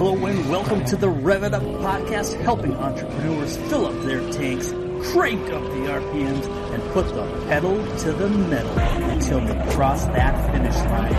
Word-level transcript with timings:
Hello 0.00 0.16
and 0.24 0.48
welcome 0.48 0.82
to 0.86 0.96
the 0.96 1.10
Rev 1.10 1.42
It 1.42 1.52
Up 1.52 1.62
podcast, 1.62 2.40
helping 2.40 2.74
entrepreneurs 2.74 3.58
fill 3.68 3.84
up 3.84 4.02
their 4.02 4.20
tanks, 4.32 4.70
crank 5.12 5.42
up 5.50 5.62
the 5.62 5.90
RPMs, 5.90 6.46
and 6.72 6.82
put 6.94 7.06
the 7.08 7.26
pedal 7.48 7.76
to 7.98 8.12
the 8.12 8.30
metal 8.30 8.78
until 8.78 9.40
they 9.40 9.74
cross 9.74 10.06
that 10.06 10.52
finish 10.54 10.74
line. 10.74 11.12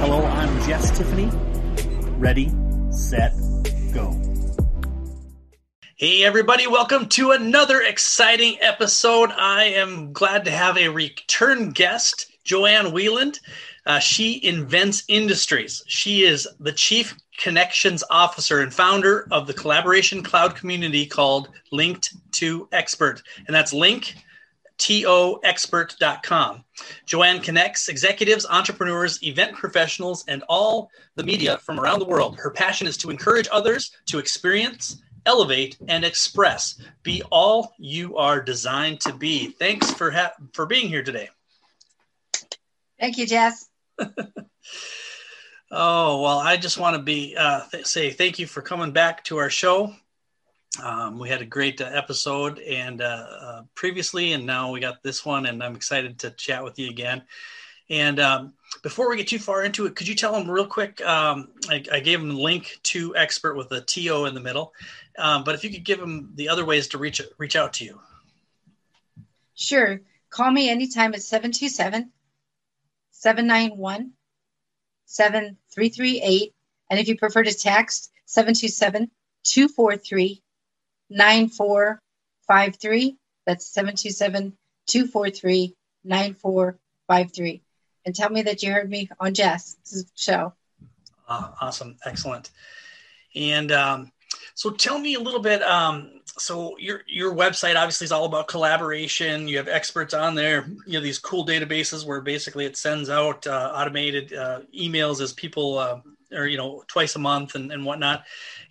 Hello, 0.00 0.24
I'm 0.24 0.66
Jess 0.66 0.96
Tiffany. 0.96 1.28
Ready, 2.16 2.50
set, 2.90 3.34
go. 3.92 4.18
Hey 5.96 6.24
everybody, 6.24 6.66
welcome 6.66 7.10
to 7.10 7.32
another 7.32 7.82
exciting 7.82 8.56
episode. 8.62 9.30
I 9.30 9.64
am 9.64 10.14
glad 10.14 10.46
to 10.46 10.50
have 10.50 10.78
a 10.78 10.88
return 10.88 11.72
guest, 11.72 12.32
Joanne 12.44 12.92
Wieland. 12.92 13.40
Uh, 13.84 13.98
she 13.98 14.42
invents 14.42 15.04
industries. 15.06 15.82
She 15.86 16.22
is 16.22 16.48
the 16.58 16.72
chief 16.72 17.14
connections 17.38 18.04
officer 18.10 18.60
and 18.60 18.72
founder 18.72 19.26
of 19.30 19.46
the 19.46 19.54
collaboration 19.54 20.22
cloud 20.22 20.54
community 20.54 21.06
called 21.06 21.48
Link 21.70 22.06
to 22.32 22.68
Expert, 22.72 23.22
and 23.46 23.54
that's 23.54 23.72
link 23.72 24.14
toexpert.com. 24.78 26.64
Joanne 27.06 27.40
connects 27.40 27.88
executives, 27.88 28.46
entrepreneurs, 28.48 29.22
event 29.22 29.54
professionals, 29.54 30.24
and 30.26 30.42
all 30.48 30.90
the 31.14 31.22
media 31.22 31.58
from 31.58 31.78
around 31.78 32.00
the 32.00 32.04
world. 32.04 32.36
Her 32.36 32.50
passion 32.50 32.86
is 32.86 32.96
to 32.98 33.10
encourage 33.10 33.48
others 33.52 33.92
to 34.06 34.18
experience, 34.18 35.00
elevate, 35.24 35.78
and 35.86 36.04
express. 36.04 36.82
Be 37.04 37.22
all 37.30 37.74
you 37.78 38.16
are 38.16 38.42
designed 38.42 39.00
to 39.02 39.12
be. 39.12 39.48
Thanks 39.50 39.92
for 39.92 40.10
ha- 40.10 40.32
for 40.52 40.66
being 40.66 40.88
here 40.88 41.04
today. 41.04 41.28
Thank 42.98 43.18
you, 43.18 43.26
Jess. 43.26 43.68
oh 45.72 46.20
well, 46.20 46.38
I 46.38 46.56
just 46.56 46.78
want 46.78 46.96
to 46.96 47.02
be 47.02 47.34
uh, 47.36 47.62
th- 47.70 47.86
say 47.86 48.10
thank 48.10 48.38
you 48.38 48.46
for 48.46 48.62
coming 48.62 48.92
back 48.92 49.24
to 49.24 49.38
our 49.38 49.50
show. 49.50 49.92
Um, 50.82 51.18
we 51.18 51.28
had 51.28 51.42
a 51.42 51.46
great 51.46 51.80
uh, 51.80 51.90
episode 51.92 52.58
and 52.60 53.02
uh, 53.02 53.26
uh, 53.40 53.62
previously, 53.74 54.32
and 54.32 54.46
now 54.46 54.70
we 54.70 54.80
got 54.80 55.02
this 55.02 55.24
one, 55.24 55.46
and 55.46 55.62
I'm 55.62 55.74
excited 55.74 56.20
to 56.20 56.30
chat 56.30 56.62
with 56.62 56.78
you 56.78 56.88
again. 56.88 57.22
And 57.90 58.20
um, 58.20 58.54
before 58.82 59.10
we 59.10 59.16
get 59.16 59.28
too 59.28 59.38
far 59.38 59.64
into 59.64 59.84
it, 59.86 59.96
could 59.96 60.08
you 60.08 60.14
tell 60.14 60.32
them 60.32 60.50
real 60.50 60.66
quick? 60.66 61.00
Um, 61.02 61.48
I, 61.68 61.84
I, 61.92 62.00
gave 62.00 62.20
them 62.20 62.30
the 62.30 62.40
link 62.40 62.78
to 62.84 63.14
expert 63.16 63.54
with 63.54 63.70
a 63.72 63.82
TO 63.82 64.24
in 64.24 64.34
the 64.34 64.40
middle, 64.40 64.72
um, 65.18 65.44
but 65.44 65.54
if 65.54 65.64
you 65.64 65.70
could 65.70 65.84
give 65.84 65.98
them 65.98 66.30
the 66.36 66.48
other 66.48 66.64
ways 66.64 66.88
to 66.88 66.98
reach 66.98 67.20
reach 67.38 67.56
out 67.56 67.74
to 67.74 67.84
you. 67.84 68.00
Sure. 69.54 70.00
Call 70.30 70.50
me 70.50 70.70
anytime 70.70 71.12
at 71.12 71.22
727 71.22 72.10
791 73.10 74.12
7338. 75.06 76.52
And 76.90 77.00
if 77.00 77.08
you 77.08 77.16
prefer 77.16 77.42
to 77.42 77.54
text, 77.54 78.10
727 78.26 79.10
243 79.44 80.42
9453. 81.10 83.16
That's 83.46 83.66
727 83.66 84.56
243 84.86 85.74
9453. 86.04 87.62
And 88.04 88.14
tell 88.14 88.30
me 88.30 88.42
that 88.42 88.62
you 88.62 88.72
heard 88.72 88.90
me 88.90 89.08
on 89.18 89.34
Jess's 89.34 90.06
show. 90.14 90.54
Uh, 91.28 91.50
awesome. 91.60 91.96
Excellent. 92.04 92.50
And 93.34 93.72
um, 93.72 94.11
so 94.54 94.70
tell 94.70 94.98
me 94.98 95.14
a 95.14 95.20
little 95.20 95.40
bit. 95.40 95.62
Um, 95.62 96.20
so 96.38 96.76
your 96.78 97.02
your 97.06 97.34
website 97.34 97.76
obviously 97.76 98.06
is 98.06 98.12
all 98.12 98.24
about 98.24 98.48
collaboration. 98.48 99.48
You 99.48 99.58
have 99.58 99.68
experts 99.68 100.14
on 100.14 100.34
there. 100.34 100.66
You 100.86 100.94
have 100.94 101.04
these 101.04 101.18
cool 101.18 101.46
databases 101.46 102.06
where 102.06 102.20
basically 102.20 102.64
it 102.64 102.76
sends 102.76 103.10
out 103.10 103.46
uh, 103.46 103.72
automated 103.74 104.32
uh, 104.32 104.60
emails 104.74 105.20
as 105.20 105.32
people 105.32 105.78
uh, 105.78 106.00
or 106.34 106.46
you 106.46 106.56
know 106.56 106.82
twice 106.88 107.16
a 107.16 107.18
month 107.18 107.54
and, 107.54 107.72
and 107.72 107.84
whatnot. 107.84 108.24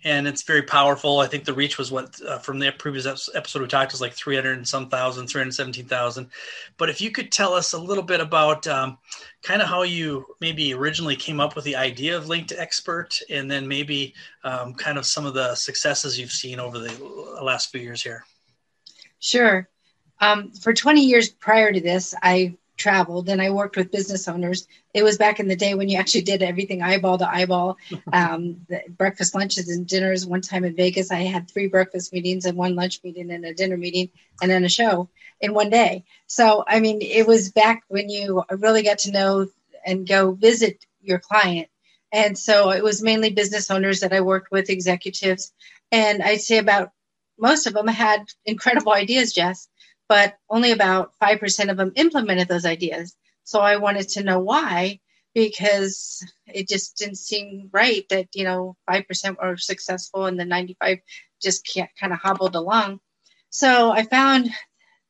And 0.04 0.26
it's 0.26 0.42
very 0.42 0.62
powerful. 0.62 1.20
I 1.20 1.28
think 1.28 1.44
the 1.44 1.54
reach 1.54 1.78
was 1.78 1.92
what 1.92 2.20
uh, 2.22 2.38
from 2.38 2.58
the 2.58 2.72
previous 2.72 3.28
episode 3.34 3.62
we 3.62 3.68
talked 3.68 3.92
was 3.92 4.00
like 4.00 4.12
300 4.14 4.56
and 4.56 4.66
some 4.66 4.88
thousand 4.88 5.28
317000 5.28 6.28
but 6.76 6.90
if 6.90 7.00
you 7.00 7.10
could 7.10 7.30
tell 7.30 7.52
us 7.52 7.72
a 7.72 7.78
little 7.78 8.02
bit 8.02 8.20
about 8.20 8.66
um, 8.66 8.98
kind 9.42 9.62
of 9.62 9.68
how 9.68 9.82
you 9.82 10.26
maybe 10.40 10.74
originally 10.74 11.16
came 11.16 11.40
up 11.40 11.54
with 11.54 11.64
the 11.64 11.76
idea 11.76 12.16
of 12.16 12.28
linked 12.28 12.52
expert 12.56 13.18
and 13.30 13.50
then 13.50 13.66
maybe 13.66 14.14
um, 14.44 14.74
kind 14.74 14.98
of 14.98 15.06
some 15.06 15.26
of 15.26 15.34
the 15.34 15.54
successes 15.54 16.18
you've 16.18 16.32
seen 16.32 16.58
over 16.58 16.78
the 16.78 17.38
last 17.42 17.70
few 17.70 17.80
years 17.80 18.02
here. 18.02 18.24
Sure. 19.20 19.68
Um, 20.20 20.52
for 20.52 20.72
20 20.72 21.04
years 21.04 21.28
prior 21.30 21.72
to 21.72 21.80
this 21.80 22.14
i 22.22 22.54
traveled 22.82 23.28
and 23.28 23.40
I 23.40 23.50
worked 23.50 23.76
with 23.76 23.92
business 23.92 24.26
owners. 24.26 24.66
It 24.92 25.04
was 25.04 25.16
back 25.16 25.38
in 25.38 25.46
the 25.46 25.54
day 25.54 25.74
when 25.74 25.88
you 25.88 25.98
actually 25.98 26.22
did 26.22 26.42
everything 26.42 26.82
eyeball 26.82 27.16
to 27.18 27.28
eyeball, 27.28 27.76
um, 28.12 28.66
breakfast, 28.88 29.34
lunches, 29.34 29.68
and 29.68 29.86
dinners. 29.86 30.26
One 30.26 30.40
time 30.40 30.64
in 30.64 30.74
Vegas, 30.74 31.12
I 31.12 31.20
had 31.20 31.48
three 31.48 31.68
breakfast 31.68 32.12
meetings 32.12 32.44
and 32.44 32.58
one 32.58 32.74
lunch 32.74 33.00
meeting 33.04 33.30
and 33.30 33.44
a 33.44 33.54
dinner 33.54 33.76
meeting 33.76 34.10
and 34.42 34.50
then 34.50 34.64
a 34.64 34.68
show 34.68 35.08
in 35.40 35.54
one 35.54 35.70
day. 35.70 36.04
So, 36.26 36.64
I 36.66 36.80
mean, 36.80 37.00
it 37.00 37.26
was 37.26 37.52
back 37.52 37.84
when 37.88 38.08
you 38.08 38.42
really 38.50 38.82
got 38.82 38.98
to 39.00 39.12
know 39.12 39.46
and 39.86 40.06
go 40.06 40.32
visit 40.32 40.84
your 41.00 41.20
client. 41.20 41.68
And 42.10 42.36
so 42.36 42.70
it 42.70 42.82
was 42.82 43.02
mainly 43.02 43.30
business 43.30 43.70
owners 43.70 44.00
that 44.00 44.12
I 44.12 44.20
worked 44.20 44.50
with, 44.50 44.70
executives. 44.70 45.52
And 45.92 46.22
I'd 46.22 46.40
say 46.40 46.58
about 46.58 46.90
most 47.38 47.66
of 47.66 47.74
them 47.74 47.86
had 47.86 48.24
incredible 48.44 48.92
ideas, 48.92 49.32
Jess 49.32 49.68
but 50.12 50.36
only 50.50 50.72
about 50.72 51.14
5% 51.22 51.70
of 51.70 51.78
them 51.78 51.92
implemented 51.96 52.46
those 52.46 52.66
ideas. 52.66 53.16
So 53.44 53.60
I 53.60 53.78
wanted 53.78 54.10
to 54.10 54.22
know 54.22 54.40
why, 54.40 55.00
because 55.32 56.22
it 56.46 56.68
just 56.68 56.98
didn't 56.98 57.16
seem 57.16 57.70
right 57.72 58.06
that, 58.10 58.28
you 58.34 58.44
know, 58.44 58.76
5% 58.90 59.36
were 59.42 59.56
successful 59.56 60.26
and 60.26 60.38
the 60.38 60.44
95 60.44 60.98
just 61.40 61.66
kind 61.98 62.12
of 62.12 62.18
hobbled 62.18 62.56
along. 62.56 63.00
So 63.48 63.90
I 63.90 64.02
found 64.02 64.50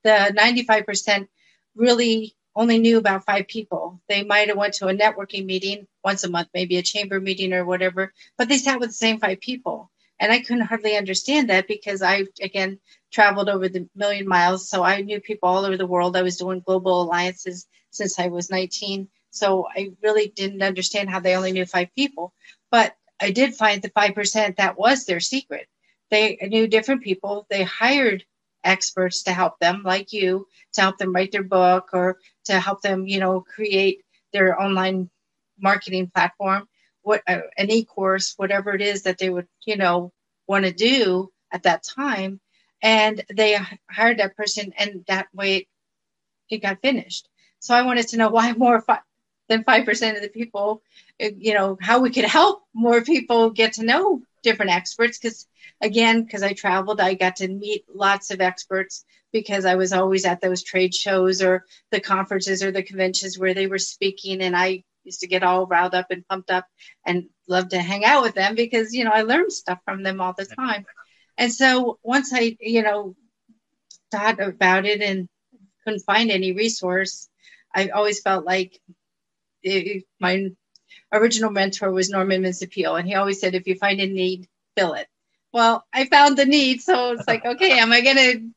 the 0.04 0.32
95% 0.38 1.26
really 1.74 2.36
only 2.54 2.78
knew 2.78 2.98
about 2.98 3.26
five 3.26 3.48
people. 3.48 4.00
They 4.08 4.22
might 4.22 4.46
have 4.50 4.56
went 4.56 4.74
to 4.74 4.86
a 4.86 4.94
networking 4.94 5.46
meeting 5.46 5.88
once 6.04 6.22
a 6.22 6.30
month, 6.30 6.46
maybe 6.54 6.76
a 6.76 6.82
chamber 6.82 7.18
meeting 7.18 7.52
or 7.52 7.64
whatever, 7.64 8.12
but 8.38 8.48
they 8.48 8.58
sat 8.58 8.78
with 8.78 8.90
the 8.90 8.94
same 8.94 9.18
five 9.18 9.40
people. 9.40 9.90
And 10.22 10.30
I 10.30 10.40
couldn't 10.40 10.66
hardly 10.66 10.96
understand 10.96 11.50
that 11.50 11.66
because 11.66 12.00
I, 12.00 12.26
again, 12.40 12.78
traveled 13.10 13.48
over 13.48 13.68
the 13.68 13.88
million 13.96 14.28
miles. 14.28 14.70
So 14.70 14.84
I 14.84 15.02
knew 15.02 15.20
people 15.20 15.48
all 15.48 15.64
over 15.64 15.76
the 15.76 15.84
world. 15.84 16.16
I 16.16 16.22
was 16.22 16.36
doing 16.36 16.60
global 16.60 17.02
alliances 17.02 17.66
since 17.90 18.20
I 18.20 18.28
was 18.28 18.48
19. 18.48 19.08
So 19.30 19.66
I 19.76 19.90
really 20.00 20.28
didn't 20.28 20.62
understand 20.62 21.10
how 21.10 21.18
they 21.18 21.34
only 21.34 21.50
knew 21.50 21.66
five 21.66 21.88
people. 21.96 22.32
But 22.70 22.94
I 23.20 23.32
did 23.32 23.56
find 23.56 23.82
the 23.82 23.90
5% 23.90 24.56
that 24.58 24.78
was 24.78 25.06
their 25.06 25.18
secret. 25.18 25.66
They 26.12 26.38
knew 26.42 26.68
different 26.68 27.02
people. 27.02 27.44
They 27.50 27.64
hired 27.64 28.24
experts 28.62 29.24
to 29.24 29.32
help 29.32 29.58
them, 29.58 29.82
like 29.84 30.12
you, 30.12 30.46
to 30.74 30.82
help 30.82 30.98
them 30.98 31.12
write 31.12 31.32
their 31.32 31.42
book 31.42 31.88
or 31.92 32.18
to 32.44 32.60
help 32.60 32.80
them, 32.80 33.08
you 33.08 33.18
know, 33.18 33.40
create 33.40 34.02
their 34.32 34.60
online 34.60 35.10
marketing 35.58 36.12
platform, 36.14 36.68
what 37.02 37.22
uh, 37.26 37.40
an 37.56 37.70
e-course, 37.70 38.34
whatever 38.36 38.74
it 38.74 38.80
is 38.80 39.02
that 39.02 39.18
they 39.18 39.30
would, 39.30 39.48
you 39.64 39.76
know, 39.76 40.12
want 40.46 40.64
to 40.64 40.72
do 40.72 41.30
at 41.52 41.64
that 41.64 41.82
time. 41.82 42.40
And 42.82 43.24
they 43.32 43.58
hired 43.90 44.18
that 44.18 44.36
person 44.36 44.72
and 44.76 45.04
that 45.06 45.28
way 45.32 45.68
it 46.50 46.62
got 46.62 46.82
finished. 46.82 47.28
So 47.60 47.74
i 47.74 47.82
wanted 47.82 48.08
to 48.08 48.16
know 48.16 48.28
why 48.30 48.52
more 48.52 48.84
than 49.48 49.64
5% 49.64 50.16
of 50.16 50.22
the 50.22 50.28
people 50.28 50.82
uh, 51.22 51.28
you 51.36 51.54
know 51.54 51.78
how 51.80 52.00
we 52.00 52.10
could 52.10 52.24
help 52.24 52.62
more 52.74 53.02
people 53.02 53.50
get 53.50 53.74
to 53.74 53.84
know 53.84 54.22
different 54.42 54.72
experts. 54.72 55.18
Because 55.18 55.46
again 55.82 56.22
because 56.22 56.42
i 56.42 56.52
traveled 56.52 57.00
i 57.00 57.14
got 57.14 57.36
to 57.36 57.48
meet 57.48 57.84
lots 57.92 58.30
of 58.30 58.40
experts 58.40 59.04
because 59.32 59.64
i 59.64 59.74
was 59.74 59.92
always 59.92 60.24
at 60.24 60.40
those 60.40 60.62
trade 60.62 60.94
shows 60.94 61.42
or 61.42 61.64
the 61.90 62.00
conferences 62.00 62.62
or 62.62 62.70
the 62.70 62.82
conventions 62.82 63.38
where 63.38 63.52
they 63.54 63.66
were 63.66 63.78
speaking 63.78 64.40
and 64.40 64.56
i 64.56 64.82
used 65.04 65.20
to 65.20 65.26
get 65.26 65.42
all 65.42 65.66
riled 65.66 65.94
up 65.94 66.06
and 66.10 66.26
pumped 66.28 66.50
up 66.50 66.66
and 67.04 67.26
love 67.48 67.68
to 67.68 67.78
hang 67.78 68.04
out 68.04 68.22
with 68.22 68.34
them 68.34 68.54
because 68.54 68.94
you 68.94 69.04
know 69.04 69.10
i 69.10 69.22
learned 69.22 69.52
stuff 69.52 69.78
from 69.84 70.02
them 70.02 70.20
all 70.20 70.34
the 70.36 70.46
time 70.46 70.86
and 71.38 71.52
so 71.52 71.98
once 72.02 72.32
I, 72.32 72.56
you 72.60 72.82
know, 72.82 73.16
thought 74.10 74.40
about 74.40 74.84
it 74.84 75.00
and 75.00 75.28
couldn't 75.84 76.00
find 76.00 76.30
any 76.30 76.52
resource, 76.52 77.28
I 77.74 77.88
always 77.88 78.20
felt 78.20 78.44
like 78.44 78.78
it, 79.62 80.04
my 80.20 80.50
original 81.12 81.50
mentor 81.50 81.90
was 81.90 82.10
Norman 82.10 82.42
Vincent 82.42 82.72
and 82.76 83.06
he 83.06 83.14
always 83.14 83.40
said, 83.40 83.54
if 83.54 83.66
you 83.66 83.74
find 83.74 84.00
a 84.00 84.06
need, 84.06 84.48
fill 84.76 84.94
it. 84.94 85.08
Well, 85.52 85.84
I 85.92 86.06
found 86.06 86.36
the 86.36 86.46
need, 86.46 86.80
so 86.82 87.12
it's 87.12 87.28
like, 87.28 87.44
okay, 87.44 87.78
am 87.78 87.92
I 87.92 88.00
going 88.00 88.16
to 88.16 88.50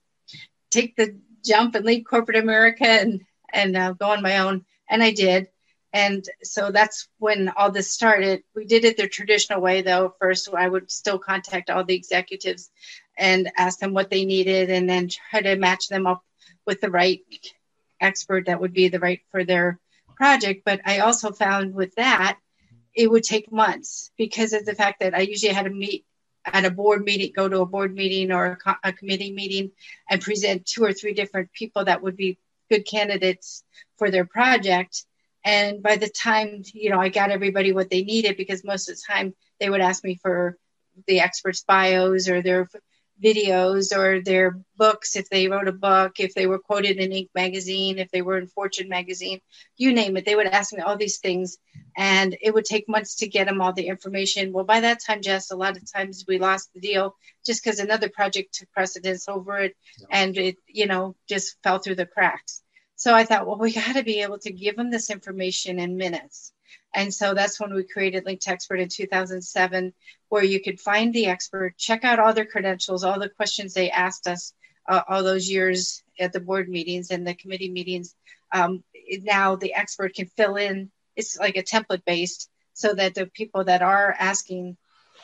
take 0.72 0.96
the 0.96 1.18
jump 1.44 1.76
and 1.76 1.86
leave 1.86 2.06
corporate 2.06 2.38
America 2.38 2.86
and 2.86 3.22
and 3.54 3.78
uh, 3.78 3.94
go 3.94 4.10
on 4.10 4.22
my 4.22 4.40
own? 4.40 4.66
And 4.90 5.02
I 5.02 5.12
did. 5.12 5.48
And 5.96 6.28
so 6.44 6.72
that's 6.72 7.08
when 7.20 7.48
all 7.56 7.72
this 7.72 7.90
started. 7.90 8.44
We 8.54 8.66
did 8.66 8.84
it 8.84 8.98
the 8.98 9.08
traditional 9.08 9.62
way, 9.62 9.82
though. 9.82 10.14
First, 10.20 10.50
I 10.54 10.68
would 10.68 10.92
still 10.92 11.18
contact 11.18 11.70
all 11.70 11.86
the 11.86 11.96
executives 11.96 12.70
and 13.18 13.50
ask 13.56 13.80
them 13.80 13.94
what 13.94 14.10
they 14.10 14.26
needed, 14.26 14.70
and 14.70 14.90
then 14.90 15.08
try 15.08 15.42
to 15.42 15.56
match 15.56 15.88
them 15.88 16.06
up 16.06 16.22
with 16.66 16.82
the 16.82 16.92
right 16.92 17.22
expert 18.02 18.48
that 18.48 18.60
would 18.60 18.74
be 18.74 18.90
the 18.90 19.00
right 19.00 19.22
for 19.32 19.46
their 19.46 19.80
project. 20.18 20.64
But 20.66 20.82
I 20.86 21.00
also 21.00 21.32
found 21.32 21.74
with 21.74 21.96
that, 21.96 22.40
it 22.94 23.10
would 23.10 23.24
take 23.24 23.50
months 23.50 24.12
because 24.18 24.52
of 24.52 24.66
the 24.66 24.76
fact 24.76 25.00
that 25.00 25.16
I 25.16 25.22
usually 25.22 25.54
had 25.54 25.64
to 25.64 25.70
meet 25.70 26.06
at 26.44 26.66
a 26.66 26.72
board 26.72 27.06
meeting, 27.06 27.32
go 27.34 27.48
to 27.48 27.62
a 27.62 27.66
board 27.66 27.96
meeting 27.96 28.34
or 28.34 28.46
a, 28.48 28.56
co- 28.58 28.82
a 28.84 28.92
committee 28.92 29.32
meeting 29.32 29.72
and 30.10 30.22
present 30.22 30.66
two 30.66 30.84
or 30.84 30.92
three 30.92 31.14
different 31.14 31.54
people 31.54 31.86
that 31.86 32.04
would 32.04 32.18
be 32.18 32.38
good 32.70 32.86
candidates 32.86 33.64
for 33.98 34.12
their 34.12 34.26
project. 34.26 35.06
And 35.46 35.84
by 35.84 35.98
the 35.98 36.10
time, 36.10 36.64
you 36.74 36.90
know, 36.90 37.00
I 37.00 37.10
got 37.10 37.32
everybody 37.32 37.72
what 37.72 37.90
they 37.92 38.04
needed 38.04 38.36
because 38.36 38.64
most 38.66 38.90
of 38.90 38.98
the 38.98 39.04
time 39.08 39.36
they 39.60 39.70
would 39.70 39.82
ask 39.82 40.04
me 40.04 40.16
for 40.22 40.58
the 41.08 41.22
experts' 41.22 41.64
bios 41.64 42.28
or 42.28 42.42
their 42.42 42.68
videos 43.24 43.96
or 43.96 44.22
their 44.22 44.60
books 44.78 45.16
if 45.16 45.30
they 45.30 45.48
wrote 45.48 45.70
a 45.70 45.72
book 45.72 46.20
if 46.20 46.34
they 46.34 46.48
were 46.48 46.60
quoted 46.60 46.98
in 46.98 47.12
inc 47.12 47.30
magazine 47.34 47.98
if 47.98 48.12
they 48.12 48.22
were 48.22 48.38
in 48.38 48.48
fortune 48.48 48.90
magazine 48.90 49.40
you 49.78 49.94
name 49.94 50.18
it 50.18 50.26
they 50.26 50.36
would 50.36 50.48
ask 50.48 50.74
me 50.74 50.82
all 50.82 50.98
these 50.98 51.20
things. 51.20 51.58
And 51.98 52.38
it 52.42 52.54
would 52.54 52.66
take 52.66 52.90
months 52.90 53.16
to 53.18 53.28
get 53.28 53.48
them 53.48 53.62
all 53.62 53.72
the 53.72 53.88
information. 53.88 54.52
Well 54.52 54.66
by 54.66 54.82
that 54.82 55.00
time 55.06 55.22
jess 55.22 55.52
a 55.52 55.56
lot 55.56 55.78
of 55.78 55.90
times 55.92 56.26
we 56.28 56.40
lost 56.40 56.74
the 56.74 56.82
deal 56.82 57.16
just 57.46 57.64
because 57.64 57.80
another 57.80 58.10
project 58.10 58.56
took 58.56 58.72
precedence 58.74 59.30
over 59.30 59.60
it 59.60 59.76
and 60.12 60.38
it 60.38 60.58
you 60.68 60.88
know 60.88 61.16
just 61.30 61.58
fell 61.64 61.80
through 61.80 61.96
the 61.96 62.06
cracks 62.06 62.64
so 62.96 63.14
i 63.14 63.24
thought 63.24 63.48
well 63.48 63.58
we 63.58 63.74
got 63.74 63.96
to 63.96 64.04
be 64.04 64.22
able 64.22 64.40
to 64.40 64.52
give 64.52 64.76
them 64.76 64.92
this 64.92 65.10
information 65.10 65.80
in 65.80 65.98
minutes 65.98 66.54
and 66.96 67.14
so 67.14 67.34
that's 67.34 67.60
when 67.60 67.74
we 67.74 67.84
created 67.84 68.26
Link 68.26 68.40
to 68.42 68.52
Expert 68.52 68.80
in 68.80 68.88
2007, 68.88 69.94
where 70.30 70.44
you 70.44 70.62
could 70.62 70.80
find 70.80 71.14
the 71.14 71.28
expert, 71.28 71.78
check 71.78 72.06
out 72.06 72.20
all 72.20 72.34
their 72.34 72.46
credentials, 72.46 73.04
all 73.04 73.20
the 73.20 73.30
questions 73.30 73.74
they 73.74 73.92
asked 73.92 74.28
us 74.28 74.54
uh, 74.88 75.02
all 75.08 75.22
those 75.22 75.50
years 75.50 76.04
at 76.20 76.32
the 76.32 76.40
board 76.40 76.70
meetings 76.70 77.12
and 77.12 77.28
the 77.28 77.36
committee 77.36 77.70
meetings. 77.70 78.16
Um, 78.54 78.84
now 79.24 79.58
the 79.58 79.74
expert 79.74 80.16
can 80.16 80.28
fill 80.28 80.56
in, 80.56 80.90
it's 81.18 81.38
like 81.38 81.58
a 81.58 81.64
template 81.64 82.06
based, 82.06 82.50
so 82.74 82.94
that 82.94 83.14
the 83.14 83.26
people 83.26 83.66
that 83.66 83.82
are 83.82 84.16
asking 84.18 84.78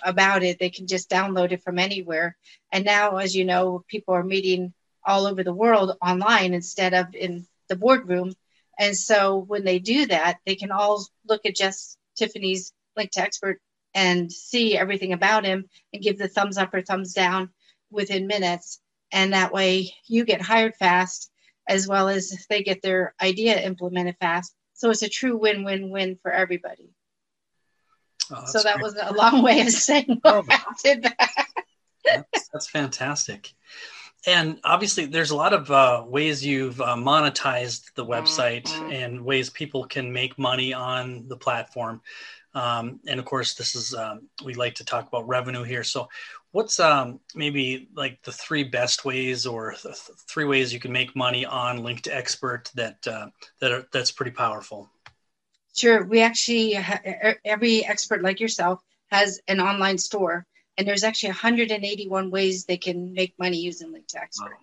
about 0.03 0.43
it, 0.43 0.59
they 0.59 0.69
can 0.69 0.87
just 0.87 1.09
download 1.09 1.53
it 1.53 1.63
from 1.63 1.79
anywhere. 1.79 2.35
And 2.71 2.83
now, 2.83 3.17
as 3.17 3.33
you 3.33 3.45
know, 3.45 3.85
people 3.87 4.13
are 4.13 4.23
meeting 4.23 4.73
all 5.05 5.25
over 5.25 5.43
the 5.43 5.53
world 5.53 5.97
online 6.01 6.53
instead 6.53 6.93
of 6.93 7.15
in 7.15 7.45
the 7.71 7.77
boardroom. 7.77 8.33
And 8.77 8.95
so 8.95 9.37
when 9.37 9.63
they 9.63 9.79
do 9.79 10.05
that, 10.07 10.39
they 10.45 10.55
can 10.55 10.71
all 10.71 11.07
look 11.27 11.45
at 11.45 11.55
Jess 11.55 11.97
Tiffany's 12.17 12.73
link 12.97 13.11
to 13.11 13.21
expert 13.21 13.59
and 13.95 14.31
see 14.31 14.77
everything 14.77 15.13
about 15.13 15.45
him 15.45 15.65
and 15.93 16.03
give 16.03 16.17
the 16.17 16.27
thumbs 16.27 16.57
up 16.57 16.73
or 16.73 16.81
thumbs 16.81 17.13
down 17.13 17.49
within 17.89 18.27
minutes. 18.27 18.79
And 19.11 19.33
that 19.33 19.53
way 19.53 19.93
you 20.07 20.25
get 20.25 20.41
hired 20.41 20.75
fast 20.75 21.31
as 21.67 21.87
well 21.87 22.09
as 22.09 22.45
they 22.49 22.61
get 22.61 22.81
their 22.81 23.15
idea 23.21 23.59
implemented 23.59 24.17
fast. 24.19 24.53
So 24.73 24.89
it's 24.89 25.03
a 25.03 25.09
true 25.09 25.37
win 25.37 25.63
win 25.63 25.89
win 25.89 26.17
for 26.21 26.31
everybody. 26.31 26.91
Oh, 28.31 28.45
so 28.45 28.63
that 28.63 28.75
great. 28.75 28.83
was 28.83 28.95
a 28.99 29.13
long 29.13 29.43
way 29.43 29.61
of 29.61 29.69
saying 29.69 30.19
oh, 30.25 30.43
I 30.49 30.63
did 30.83 31.03
that. 31.03 31.45
that's, 32.05 32.49
that's 32.51 32.67
fantastic 32.67 33.53
and 34.27 34.59
obviously 34.63 35.05
there's 35.05 35.31
a 35.31 35.35
lot 35.35 35.53
of 35.53 35.71
uh, 35.71 36.03
ways 36.05 36.45
you've 36.45 36.79
uh, 36.79 36.95
monetized 36.95 37.93
the 37.95 38.05
website 38.05 38.65
mm-hmm. 38.65 38.91
and 38.91 39.25
ways 39.25 39.49
people 39.49 39.85
can 39.85 40.11
make 40.11 40.37
money 40.37 40.73
on 40.73 41.27
the 41.27 41.37
platform. 41.37 42.01
Um, 42.53 42.99
and 43.07 43.19
of 43.19 43.25
course 43.25 43.55
this 43.55 43.75
is 43.75 43.93
um, 43.95 44.27
we 44.43 44.53
like 44.53 44.75
to 44.75 44.85
talk 44.85 45.07
about 45.07 45.27
revenue 45.27 45.63
here. 45.63 45.83
So 45.83 46.07
what's 46.51 46.79
um, 46.79 47.19
maybe 47.33 47.89
like 47.95 48.21
the 48.23 48.31
three 48.31 48.63
best 48.63 49.05
ways 49.05 49.45
or 49.45 49.73
th- 49.73 49.95
three 50.27 50.45
ways 50.45 50.73
you 50.73 50.79
can 50.79 50.91
make 50.91 51.15
money 51.15 51.45
on 51.45 51.83
linked 51.83 52.07
expert 52.07 52.69
that 52.75 53.07
uh, 53.07 53.27
that 53.59 53.71
are 53.71 53.87
that's 53.91 54.11
pretty 54.11 54.31
powerful? 54.31 54.89
Sure. 55.75 56.03
We 56.03 56.21
actually 56.21 56.77
every 57.45 57.85
expert 57.85 58.21
like 58.21 58.39
yourself 58.39 58.83
has 59.09 59.39
an 59.47 59.61
online 59.61 59.97
store 59.97 60.45
and 60.81 60.87
there's 60.87 61.03
actually 61.03 61.29
181 61.29 62.31
ways 62.31 62.65
they 62.65 62.77
can 62.77 63.13
make 63.13 63.37
money 63.37 63.57
using 63.57 63.91
link 63.91 64.07
to 64.07 64.19
expert 64.19 64.57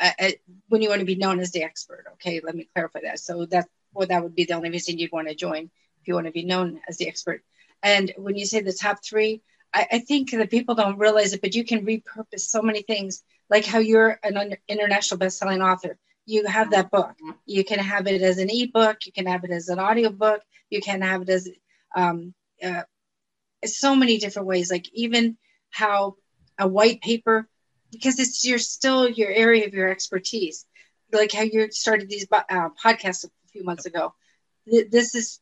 wow. 0.00 0.10
uh, 0.20 0.30
when 0.68 0.82
you 0.82 0.88
want 0.88 0.98
to 0.98 1.06
be 1.06 1.14
known 1.14 1.38
as 1.38 1.52
the 1.52 1.62
expert 1.62 2.06
okay? 2.14 2.40
Let 2.42 2.56
me 2.56 2.68
clarify 2.74 3.02
that. 3.04 3.20
So 3.20 3.46
that 3.46 3.68
well 3.94 4.08
that 4.08 4.20
would 4.24 4.34
be 4.34 4.46
the 4.46 4.54
only 4.54 4.70
reason 4.70 4.98
you'd 4.98 5.12
want 5.12 5.28
to 5.28 5.34
join 5.36 5.70
if 6.00 6.08
you 6.08 6.14
want 6.14 6.26
to 6.26 6.32
be 6.32 6.44
known 6.44 6.80
as 6.88 6.96
the 6.96 7.06
expert. 7.06 7.44
And 7.84 8.12
when 8.16 8.36
you 8.36 8.46
say 8.46 8.60
the 8.62 8.72
top 8.72 8.98
three 9.04 9.42
I, 9.72 9.86
I 9.92 9.98
think 10.00 10.32
that 10.32 10.50
people 10.50 10.74
don't 10.74 10.98
realize 10.98 11.32
it 11.34 11.40
but 11.40 11.54
you 11.54 11.64
can 11.64 11.86
repurpose 11.86 12.40
so 12.40 12.62
many 12.62 12.82
things 12.82 13.22
like 13.48 13.64
how 13.64 13.78
you're 13.78 14.18
an 14.24 14.56
international 14.66 15.18
best-selling 15.18 15.62
author. 15.62 15.98
You 16.26 16.46
have 16.46 16.72
that 16.72 16.90
book. 16.90 17.12
You 17.46 17.64
can 17.64 17.78
have 17.78 18.08
it 18.08 18.22
as 18.22 18.38
an 18.38 18.50
ebook 18.50 19.06
you 19.06 19.12
can 19.12 19.26
have 19.26 19.44
it 19.44 19.52
as 19.52 19.68
an 19.68 19.78
audiobook 19.78 20.42
you 20.68 20.80
can 20.80 21.02
have 21.02 21.22
it 21.22 21.28
as 21.28 21.48
um, 21.94 22.34
uh, 22.60 22.82
so 23.64 23.94
many 23.94 24.18
different 24.18 24.48
ways. 24.48 24.70
Like 24.70 24.88
even 24.92 25.36
how 25.70 26.16
a 26.58 26.68
white 26.68 27.00
paper 27.00 27.48
because 27.92 28.18
it's 28.20 28.44
your 28.46 28.58
still 28.58 29.08
your 29.08 29.30
area 29.30 29.66
of 29.66 29.74
your 29.74 29.88
expertise. 29.90 30.66
Like 31.12 31.32
how 31.32 31.42
you 31.42 31.70
started 31.70 32.08
these 32.08 32.26
uh, 32.32 32.68
podcasts 32.82 33.24
a 33.24 33.30
few 33.52 33.64
months 33.64 33.86
ago. 33.86 34.14
This 34.66 35.14
is 35.14 35.40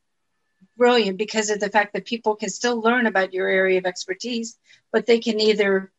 brilliant 0.76 1.18
because 1.18 1.50
of 1.50 1.60
the 1.60 1.70
fact 1.70 1.92
that 1.92 2.04
people 2.06 2.36
can 2.36 2.48
still 2.48 2.80
learn 2.80 3.06
about 3.06 3.32
your 3.32 3.48
area 3.48 3.78
of 3.78 3.86
expertise 3.86 4.58
but 4.92 5.06
they 5.06 5.18
can 5.18 5.40
either 5.40 5.92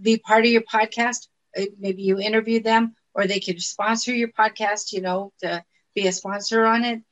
be 0.00 0.16
part 0.18 0.44
of 0.44 0.50
your 0.50 0.62
podcast 0.62 1.28
uh, 1.58 1.62
maybe 1.78 2.02
you 2.02 2.18
interview 2.18 2.60
them 2.60 2.94
or 3.14 3.26
they 3.26 3.40
could 3.40 3.60
sponsor 3.62 4.14
your 4.14 4.28
podcast 4.28 4.92
you 4.92 5.00
know 5.00 5.32
to 5.40 5.62
be 5.94 6.06
a 6.06 6.12
sponsor 6.12 6.64
on 6.64 6.84
it. 6.84 7.02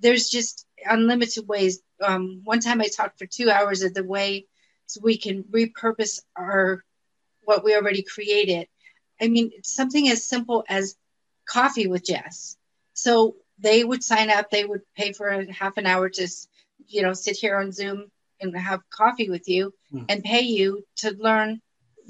There's 0.00 0.28
just 0.28 0.66
unlimited 0.84 1.46
ways. 1.48 1.80
Um, 2.02 2.42
one 2.44 2.60
time 2.60 2.80
i 2.80 2.88
talked 2.88 3.18
for 3.18 3.26
two 3.26 3.50
hours 3.50 3.82
of 3.82 3.94
the 3.94 4.04
way 4.04 4.46
so 4.90 5.00
we 5.02 5.16
can 5.16 5.44
repurpose 5.44 6.20
our 6.36 6.84
what 7.44 7.64
we 7.64 7.74
already 7.74 8.02
created. 8.02 8.66
I 9.20 9.28
mean, 9.28 9.52
something 9.62 10.08
as 10.08 10.24
simple 10.24 10.64
as 10.68 10.96
coffee 11.46 11.86
with 11.86 12.04
Jess. 12.04 12.56
So 12.94 13.36
they 13.58 13.84
would 13.84 14.02
sign 14.02 14.30
up, 14.30 14.50
they 14.50 14.64
would 14.64 14.82
pay 14.96 15.12
for 15.12 15.28
a 15.28 15.52
half 15.52 15.76
an 15.76 15.86
hour 15.86 16.08
to, 16.08 16.28
you 16.88 17.02
know, 17.02 17.12
sit 17.12 17.36
here 17.36 17.56
on 17.58 17.72
Zoom 17.72 18.10
and 18.40 18.56
have 18.56 18.88
coffee 18.90 19.30
with 19.30 19.48
you 19.48 19.74
mm. 19.92 20.06
and 20.08 20.24
pay 20.24 20.40
you 20.40 20.84
to 20.96 21.10
learn 21.18 21.60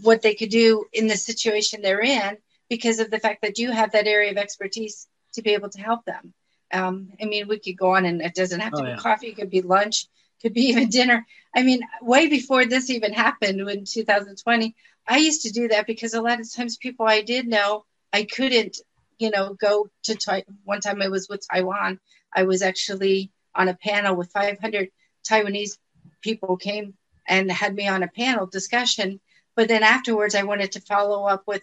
what 0.03 0.23
they 0.23 0.35
could 0.35 0.51
do 0.51 0.85
in 0.93 1.07
the 1.07 1.17
situation 1.17 1.83
they're 1.83 2.01
in 2.01 2.39
because 2.69 3.01
of 3.01 3.11
the 3.11 3.19
fact 3.19 3.43
that 3.43 3.59
you 3.59 3.71
have 3.71 3.93
that 3.93 4.07
area 4.07 4.31
of 4.31 4.37
expertise 4.37 5.09
to 5.35 5.43
be 5.43 5.51
able 5.51 5.69
to 5.69 5.81
help 5.81 6.05
them. 6.05 6.33
Um, 6.73 7.11
I 7.21 7.25
mean, 7.25 7.49
we 7.49 7.59
could 7.59 7.77
go 7.77 7.97
on 7.97 8.05
and 8.05 8.23
it 8.23 8.35
doesn't 8.35 8.61
have 8.61 8.73
to 8.73 8.81
oh, 8.81 8.85
be 8.85 8.91
yeah. 8.91 8.97
coffee, 8.97 9.29
it 9.29 9.37
could 9.37 9.51
be 9.51 9.63
lunch, 9.63 10.07
could 10.41 10.55
be 10.55 10.67
even 10.67 10.89
dinner. 10.89 11.27
I 11.55 11.63
mean, 11.63 11.81
way 12.03 12.29
before 12.29 12.65
this 12.67 12.91
even 12.91 13.13
happened 13.13 13.61
in 13.61 13.85
2020, 13.85 14.75
I 15.07 15.19
used 15.19 15.43
to 15.43 15.51
do 15.51 15.69
that 15.69 15.87
because 15.87 16.15
a 16.15 16.23
lot 16.23 16.41
of 16.41 16.53
times 16.53 16.77
people 16.77 17.07
I 17.07 17.23
did 17.23 17.47
know, 17.49 17.85
I 18.13 18.25
couldn't, 18.25 18.79
you 19.19 19.31
know, 19.31 19.55
go 19.55 19.91
to 20.05 20.15
Tai- 20.15 20.45
one 20.65 20.81
time 20.81 21.03
I 21.03 21.09
was 21.09 21.29
with 21.29 21.47
Taiwan. 21.49 21.99
I 22.33 22.45
was 22.45 22.63
actually 22.63 23.33
on 23.55 23.69
a 23.69 23.75
panel 23.75 24.15
with 24.15 24.31
500 24.31 24.91
Taiwanese 25.29 25.79
people 26.23 26.57
came 26.57 26.95
and 27.27 27.51
had 27.51 27.75
me 27.75 27.89
on 27.89 28.03
a 28.03 28.09
panel 28.09 28.47
discussion. 28.47 29.21
But 29.57 29.69
then 29.69 29.83
afterwards, 29.83 30.35
I 30.35 30.45
wanted 30.45 30.73
to 30.73 30.81
follow 30.81 31.27
up 31.27 31.43
with 31.47 31.63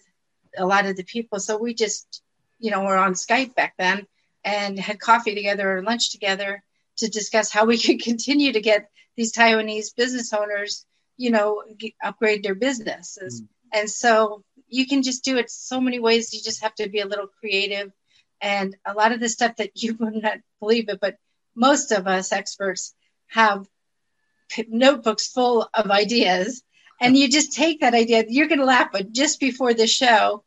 a 0.58 0.66
lot 0.66 0.86
of 0.86 0.98
the 0.98 1.04
people. 1.04 1.40
So 1.40 1.58
we 1.58 1.74
just, 1.74 2.22
you 2.60 2.72
know, 2.72 2.84
were 2.84 2.98
on 2.98 3.14
Skype 3.14 3.56
back 3.56 3.76
then 3.78 4.06
and 4.44 4.78
had 4.78 5.00
coffee 5.00 5.36
together 5.36 5.78
or 5.78 5.84
lunch 5.84 6.12
together 6.12 6.64
to 6.98 7.10
discuss 7.10 7.52
how 7.52 7.66
we 7.66 7.78
could 7.82 8.02
continue 8.02 8.54
to 8.54 8.62
get 8.62 8.90
these 9.16 9.34
Taiwanese 9.34 9.96
business 9.96 10.34
owners, 10.34 10.86
you 11.18 11.32
know, 11.32 11.64
upgrade 12.04 12.44
their 12.44 12.56
businesses. 12.56 13.42
Mm. 13.42 13.48
And 13.74 13.90
so 13.90 14.44
you 14.68 14.88
can 14.88 15.04
just 15.04 15.24
do 15.24 15.38
it 15.38 15.50
so 15.50 15.82
many 15.82 16.00
ways. 16.00 16.34
You 16.34 16.42
just 16.42 16.64
have 16.64 16.76
to 16.76 16.90
be 16.90 17.00
a 17.00 17.08
little 17.08 17.28
creative. 17.40 17.92
And 18.42 18.76
a 18.86 18.94
lot 18.94 19.12
of 19.12 19.20
the 19.20 19.30
stuff 19.30 19.56
that 19.58 19.82
you 19.82 19.96
would 20.00 20.22
not 20.22 20.40
believe 20.60 20.90
it, 20.90 21.00
but 21.02 21.18
most 21.56 21.92
of 21.92 22.08
us 22.08 22.32
experts 22.32 22.94
have 23.28 23.68
notebooks 24.68 25.28
full 25.28 25.68
of 25.74 25.92
ideas. 25.92 26.64
And 27.00 27.16
you 27.16 27.30
just 27.30 27.54
take 27.54 27.82
that 27.82 27.94
idea, 27.94 28.26
you're 28.28 28.48
going 28.48 28.60
to 28.60 28.66
laugh, 28.66 28.90
but 28.92 29.12
just 29.12 29.40
before 29.40 29.74
the 29.74 29.86
show, 29.86 30.44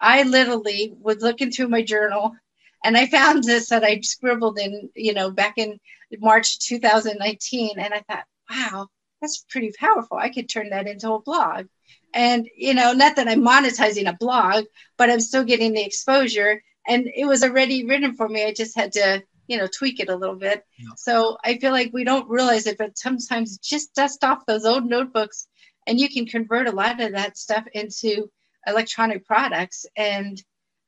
I 0.00 0.22
literally 0.22 0.94
was 0.98 1.20
looking 1.20 1.50
through 1.50 1.68
my 1.68 1.82
journal 1.82 2.34
and 2.84 2.96
I 2.96 3.06
found 3.06 3.44
this 3.44 3.68
that 3.68 3.84
I 3.84 4.00
scribbled 4.00 4.58
in, 4.58 4.90
you 4.94 5.12
know, 5.12 5.30
back 5.30 5.54
in 5.58 5.78
March 6.18 6.58
2019. 6.60 7.78
And 7.78 7.92
I 7.94 8.00
thought, 8.00 8.24
wow, 8.50 8.88
that's 9.20 9.44
pretty 9.50 9.72
powerful. 9.78 10.16
I 10.16 10.30
could 10.30 10.48
turn 10.48 10.70
that 10.70 10.86
into 10.86 11.12
a 11.12 11.20
blog. 11.20 11.66
And, 12.14 12.48
you 12.56 12.74
know, 12.74 12.92
not 12.92 13.16
that 13.16 13.28
I'm 13.28 13.42
monetizing 13.42 14.08
a 14.08 14.16
blog, 14.18 14.64
but 14.96 15.10
I'm 15.10 15.20
still 15.20 15.44
getting 15.44 15.72
the 15.72 15.84
exposure. 15.84 16.62
And 16.86 17.08
it 17.14 17.26
was 17.26 17.44
already 17.44 17.84
written 17.84 18.14
for 18.14 18.28
me. 18.28 18.44
I 18.44 18.52
just 18.52 18.74
had 18.76 18.92
to, 18.92 19.22
you 19.46 19.58
know, 19.58 19.66
tweak 19.66 20.00
it 20.00 20.08
a 20.08 20.16
little 20.16 20.36
bit. 20.36 20.64
Yeah. 20.78 20.88
So 20.96 21.36
I 21.44 21.58
feel 21.58 21.72
like 21.72 21.92
we 21.92 22.04
don't 22.04 22.28
realize 22.28 22.66
it, 22.66 22.78
but 22.78 22.98
sometimes 22.98 23.58
just 23.58 23.94
dust 23.94 24.24
off 24.24 24.46
those 24.46 24.64
old 24.64 24.86
notebooks 24.86 25.46
and 25.86 26.00
you 26.00 26.08
can 26.08 26.26
convert 26.26 26.66
a 26.66 26.72
lot 26.72 27.00
of 27.00 27.12
that 27.12 27.36
stuff 27.36 27.64
into 27.74 28.30
electronic 28.66 29.26
products. 29.26 29.86
And 29.96 30.42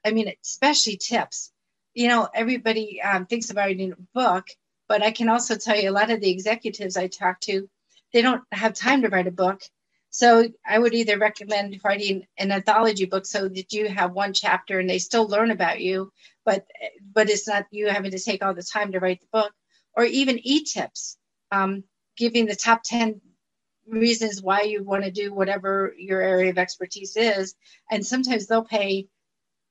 I 0.04 0.10
mean, 0.10 0.32
especially 0.42 0.96
tips 0.96 1.52
you 1.94 2.08
know, 2.08 2.28
everybody 2.34 3.00
um, 3.02 3.26
thinks 3.26 3.50
about 3.50 3.66
reading 3.68 3.92
a 3.92 3.96
book, 4.14 4.46
But 4.88 5.02
I 5.02 5.10
can 5.12 5.28
also 5.28 5.56
tell 5.56 5.76
you 5.78 5.90
a 5.90 5.92
lot 5.92 6.10
of 6.10 6.20
the 6.20 6.30
executives 6.30 6.96
I 6.96 7.08
talk 7.08 7.40
to, 7.42 7.68
they 8.12 8.22
don't 8.22 8.42
have 8.52 8.74
time 8.74 9.02
to 9.02 9.08
write 9.08 9.26
a 9.26 9.32
book. 9.32 9.62
So 10.10 10.48
I 10.66 10.78
would 10.78 10.94
either 10.94 11.18
recommend 11.18 11.80
writing 11.84 12.26
an 12.38 12.52
anthology 12.52 13.06
book 13.06 13.26
so 13.26 13.48
that 13.48 13.72
you 13.72 13.88
have 13.88 14.12
one 14.12 14.34
chapter 14.34 14.78
and 14.78 14.88
they 14.90 14.98
still 14.98 15.26
learn 15.28 15.50
about 15.50 15.80
you, 15.80 16.12
but 16.44 16.66
but 17.14 17.30
it's 17.30 17.48
not 17.48 17.66
you 17.70 17.88
having 17.88 18.10
to 18.12 18.18
take 18.20 18.44
all 18.44 18.54
the 18.54 18.62
time 18.62 18.92
to 18.92 19.00
write 19.00 19.20
the 19.20 19.26
book, 19.32 19.52
or 19.96 20.04
even 20.04 20.38
e-tips, 20.42 21.16
um, 21.52 21.84
giving 22.16 22.46
the 22.46 22.56
top 22.56 22.82
10 22.84 23.20
reasons 23.88 24.42
why 24.42 24.62
you 24.62 24.84
want 24.84 25.04
to 25.04 25.10
do 25.10 25.32
whatever 25.34 25.94
your 25.98 26.20
area 26.20 26.50
of 26.50 26.58
expertise 26.58 27.16
is. 27.16 27.54
And 27.90 28.06
sometimes 28.06 28.46
they'll 28.46 28.64
pay 28.64 29.08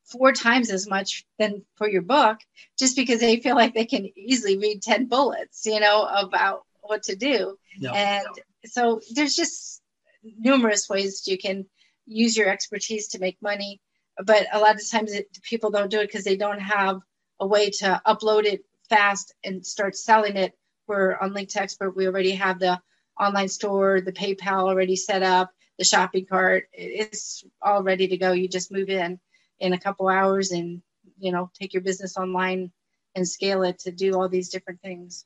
four 0.05 0.31
times 0.31 0.71
as 0.71 0.87
much 0.87 1.25
than 1.39 1.63
for 1.75 1.89
your 1.89 2.01
book 2.01 2.39
just 2.77 2.95
because 2.95 3.19
they 3.19 3.37
feel 3.37 3.55
like 3.55 3.73
they 3.73 3.85
can 3.85 4.09
easily 4.15 4.57
read 4.57 4.81
10 4.81 5.07
bullets, 5.07 5.65
you 5.65 5.79
know, 5.79 6.03
about 6.03 6.63
what 6.81 7.03
to 7.03 7.15
do. 7.15 7.57
Yeah. 7.77 7.91
And 7.91 8.27
so 8.65 9.01
there's 9.13 9.35
just 9.35 9.81
numerous 10.23 10.89
ways 10.89 11.27
you 11.27 11.37
can 11.37 11.65
use 12.05 12.35
your 12.35 12.49
expertise 12.49 13.09
to 13.09 13.19
make 13.19 13.37
money. 13.41 13.81
But 14.23 14.47
a 14.51 14.59
lot 14.59 14.75
of 14.75 14.89
times 14.89 15.13
it, 15.13 15.27
people 15.43 15.71
don't 15.71 15.89
do 15.89 15.99
it 15.99 16.07
because 16.07 16.25
they 16.25 16.35
don't 16.35 16.59
have 16.59 16.99
a 17.39 17.47
way 17.47 17.69
to 17.69 18.01
upload 18.05 18.45
it 18.45 18.63
fast 18.89 19.33
and 19.43 19.65
start 19.65 19.95
selling 19.95 20.35
it. 20.35 20.53
We're 20.87 21.15
on 21.17 21.33
Link 21.33 21.49
to 21.49 21.61
Expert. 21.61 21.95
We 21.95 22.07
already 22.07 22.31
have 22.31 22.59
the 22.59 22.79
online 23.19 23.47
store, 23.47 24.01
the 24.01 24.11
PayPal 24.11 24.63
already 24.63 24.95
set 24.95 25.23
up, 25.23 25.51
the 25.77 25.85
shopping 25.85 26.25
cart. 26.25 26.67
It's 26.73 27.43
all 27.61 27.83
ready 27.83 28.09
to 28.09 28.17
go. 28.17 28.33
You 28.33 28.49
just 28.49 28.71
move 28.71 28.89
in 28.89 29.19
in 29.61 29.73
a 29.73 29.79
couple 29.79 30.09
hours 30.09 30.51
and 30.51 30.81
you 31.17 31.31
know 31.31 31.49
take 31.59 31.73
your 31.73 31.83
business 31.83 32.17
online 32.17 32.71
and 33.15 33.27
scale 33.27 33.63
it 33.63 33.79
to 33.79 33.91
do 33.91 34.13
all 34.15 34.27
these 34.27 34.49
different 34.49 34.81
things. 34.81 35.25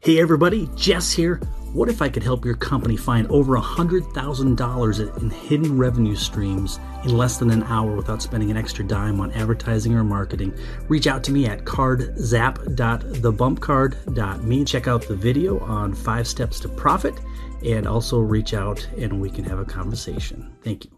Hey 0.00 0.20
everybody, 0.20 0.68
Jess 0.76 1.12
here. 1.12 1.36
What 1.72 1.88
if 1.88 2.00
I 2.00 2.08
could 2.08 2.22
help 2.22 2.44
your 2.44 2.54
company 2.54 2.96
find 2.96 3.26
over 3.28 3.56
a 3.56 3.60
$100,000 3.60 5.20
in 5.20 5.30
hidden 5.30 5.76
revenue 5.76 6.14
streams 6.14 6.78
in 7.04 7.16
less 7.16 7.38
than 7.38 7.50
an 7.50 7.64
hour 7.64 7.96
without 7.96 8.22
spending 8.22 8.48
an 8.50 8.56
extra 8.56 8.84
dime 8.84 9.20
on 9.20 9.32
advertising 9.32 9.94
or 9.94 10.04
marketing? 10.04 10.54
Reach 10.88 11.08
out 11.08 11.24
to 11.24 11.32
me 11.32 11.46
at 11.46 11.64
cardzap.thebumpcard.me. 11.64 14.64
Check 14.64 14.86
out 14.86 15.08
the 15.08 15.16
video 15.16 15.58
on 15.58 15.92
five 15.92 16.28
steps 16.28 16.60
to 16.60 16.68
profit 16.68 17.14
and 17.64 17.88
also 17.88 18.20
reach 18.20 18.54
out 18.54 18.88
and 18.96 19.20
we 19.20 19.28
can 19.28 19.44
have 19.44 19.58
a 19.58 19.64
conversation. 19.64 20.56
Thank 20.62 20.84
you. 20.84 20.95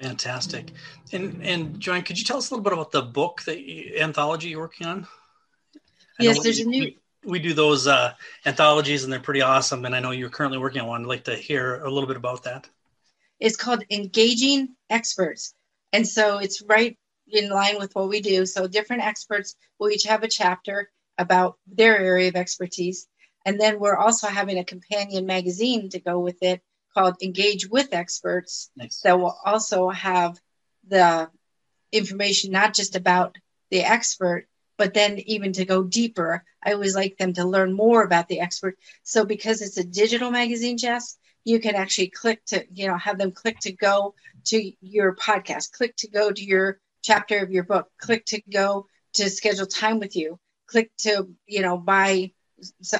Fantastic. 0.00 0.72
And 1.12 1.44
and 1.44 1.78
Joanne, 1.78 2.02
could 2.02 2.18
you 2.18 2.24
tell 2.24 2.38
us 2.38 2.50
a 2.50 2.54
little 2.54 2.64
bit 2.64 2.72
about 2.72 2.90
the 2.90 3.02
book 3.02 3.42
that 3.42 3.60
you, 3.60 3.98
anthology 3.98 4.48
you're 4.48 4.60
working 4.60 4.86
on? 4.86 5.06
I 6.18 6.24
yes, 6.24 6.42
there's 6.42 6.60
a 6.60 6.64
new 6.64 6.92
we 7.24 7.38
do 7.38 7.52
those 7.52 7.86
uh, 7.86 8.14
anthologies 8.46 9.04
and 9.04 9.12
they're 9.12 9.20
pretty 9.20 9.42
awesome. 9.42 9.84
And 9.84 9.94
I 9.94 10.00
know 10.00 10.10
you're 10.10 10.30
currently 10.30 10.58
working 10.58 10.80
on 10.80 10.88
one. 10.88 11.02
I'd 11.02 11.06
like 11.06 11.24
to 11.24 11.36
hear 11.36 11.82
a 11.82 11.90
little 11.90 12.06
bit 12.06 12.16
about 12.16 12.44
that. 12.44 12.68
It's 13.38 13.56
called 13.56 13.84
Engaging 13.90 14.74
Experts. 14.88 15.54
And 15.92 16.06
so 16.06 16.38
it's 16.38 16.62
right 16.62 16.96
in 17.28 17.50
line 17.50 17.78
with 17.78 17.94
what 17.94 18.08
we 18.08 18.20
do. 18.20 18.46
So 18.46 18.66
different 18.66 19.02
experts 19.02 19.54
will 19.78 19.90
each 19.90 20.04
have 20.04 20.22
a 20.22 20.28
chapter 20.28 20.90
about 21.18 21.58
their 21.66 21.98
area 21.98 22.28
of 22.28 22.36
expertise. 22.36 23.06
And 23.44 23.60
then 23.60 23.78
we're 23.78 23.96
also 23.96 24.28
having 24.28 24.58
a 24.58 24.64
companion 24.64 25.26
magazine 25.26 25.90
to 25.90 26.00
go 26.00 26.18
with 26.20 26.42
it 26.42 26.62
called 26.94 27.16
Engage 27.22 27.68
with 27.68 27.92
Experts 27.92 28.70
nice. 28.76 29.00
that 29.02 29.18
will 29.18 29.36
also 29.44 29.88
have 29.90 30.38
the 30.88 31.30
information 31.92 32.52
not 32.52 32.74
just 32.74 32.96
about 32.96 33.36
the 33.70 33.80
expert, 33.80 34.46
but 34.76 34.94
then 34.94 35.18
even 35.20 35.52
to 35.52 35.64
go 35.64 35.82
deeper, 35.82 36.44
I 36.62 36.72
always 36.72 36.94
like 36.94 37.18
them 37.18 37.34
to 37.34 37.44
learn 37.44 37.72
more 37.72 38.02
about 38.02 38.28
the 38.28 38.40
expert. 38.40 38.78
So 39.02 39.24
because 39.24 39.62
it's 39.62 39.76
a 39.76 39.84
digital 39.84 40.30
magazine, 40.30 40.78
Jess, 40.78 41.18
you 41.44 41.60
can 41.60 41.74
actually 41.74 42.08
click 42.08 42.44
to, 42.46 42.64
you 42.72 42.86
know, 42.86 42.96
have 42.96 43.18
them 43.18 43.32
click 43.32 43.58
to 43.60 43.72
go 43.72 44.14
to 44.46 44.72
your 44.80 45.14
podcast, 45.16 45.72
click 45.72 45.96
to 45.96 46.08
go 46.08 46.30
to 46.30 46.44
your 46.44 46.78
chapter 47.02 47.38
of 47.38 47.50
your 47.50 47.64
book, 47.64 47.88
click 47.98 48.24
to 48.26 48.40
go 48.50 48.86
to 49.14 49.30
schedule 49.30 49.66
time 49.66 49.98
with 49.98 50.16
you, 50.16 50.38
click 50.66 50.90
to, 50.98 51.28
you 51.46 51.62
know, 51.62 51.76
buy 51.76 52.32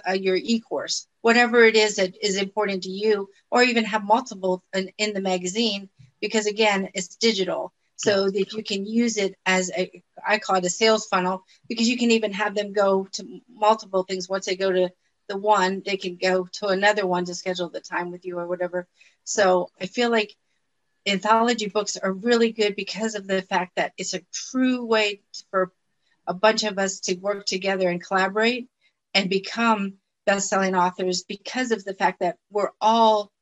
Uh, 0.09 0.13
your 0.13 0.37
e-course, 0.37 1.07
whatever 1.23 1.63
it 1.65 1.77
is 1.77 1.97
that 1.97 2.15
is 2.23 2.37
important 2.37 2.85
to 2.85 2.91
you, 2.91 3.29
or 3.51 3.63
even 3.63 3.85
have 3.85 4.05
multiple 4.05 4.63
in, 4.75 4.91
in 4.99 5.13
the 5.13 5.21
magazine, 5.21 5.89
because 6.21 6.47
again, 6.47 6.89
it's 6.95 7.17
digital 7.17 7.73
so 7.97 8.31
that 8.31 8.53
you 8.55 8.63
can 8.63 8.87
use 8.87 9.19
it 9.19 9.35
as 9.45 9.71
a 9.77 10.03
I 10.27 10.39
call 10.39 10.57
it 10.57 10.65
a 10.65 10.71
sales 10.71 11.07
funnel 11.07 11.45
because 11.69 11.89
you 11.89 11.99
can 11.99 12.11
even 12.13 12.33
have 12.33 12.55
them 12.55 12.73
go 12.73 13.07
to 13.13 13.41
multiple 13.49 14.05
things. 14.05 14.29
Once 14.29 14.47
they 14.47 14.57
go 14.57 14.73
to 14.73 14.91
the 15.29 15.37
one, 15.37 15.83
they 15.85 15.97
can 15.97 16.17
go 16.17 16.49
to 16.53 16.69
another 16.69 17.07
one 17.07 17.27
to 17.27 17.35
schedule 17.35 17.69
the 17.69 17.81
time 17.81 18.11
with 18.11 18.25
you 18.25 18.39
or 18.39 18.47
whatever. 18.47 18.87
So 19.25 19.71
I 19.81 19.87
feel 19.87 20.11
like 20.11 20.35
anthology 21.07 21.69
books 21.69 21.97
are 21.97 22.13
really 22.13 22.53
good 22.53 22.75
because 22.75 23.15
of 23.15 23.27
the 23.27 23.43
fact 23.43 23.77
that 23.77 23.93
it's 23.97 24.15
a 24.15 24.23
true 24.33 24.85
way 24.85 25.21
for 25.51 25.73
a 26.27 26.35
bunch 26.35 26.65
of 26.65 26.79
us 26.79 27.01
to 27.01 27.15
work 27.17 27.47
together 27.47 27.89
and 27.89 28.03
collaborate 28.03 28.69
and 29.15 29.31
become 29.31 29.95
best-selling 30.27 30.75
authors 30.75 31.25
because 31.25 31.73
of 31.73 31.85
the 31.85 31.95
fact 31.95 32.21
that 32.21 32.37
we're 32.51 32.71
all 32.81 33.33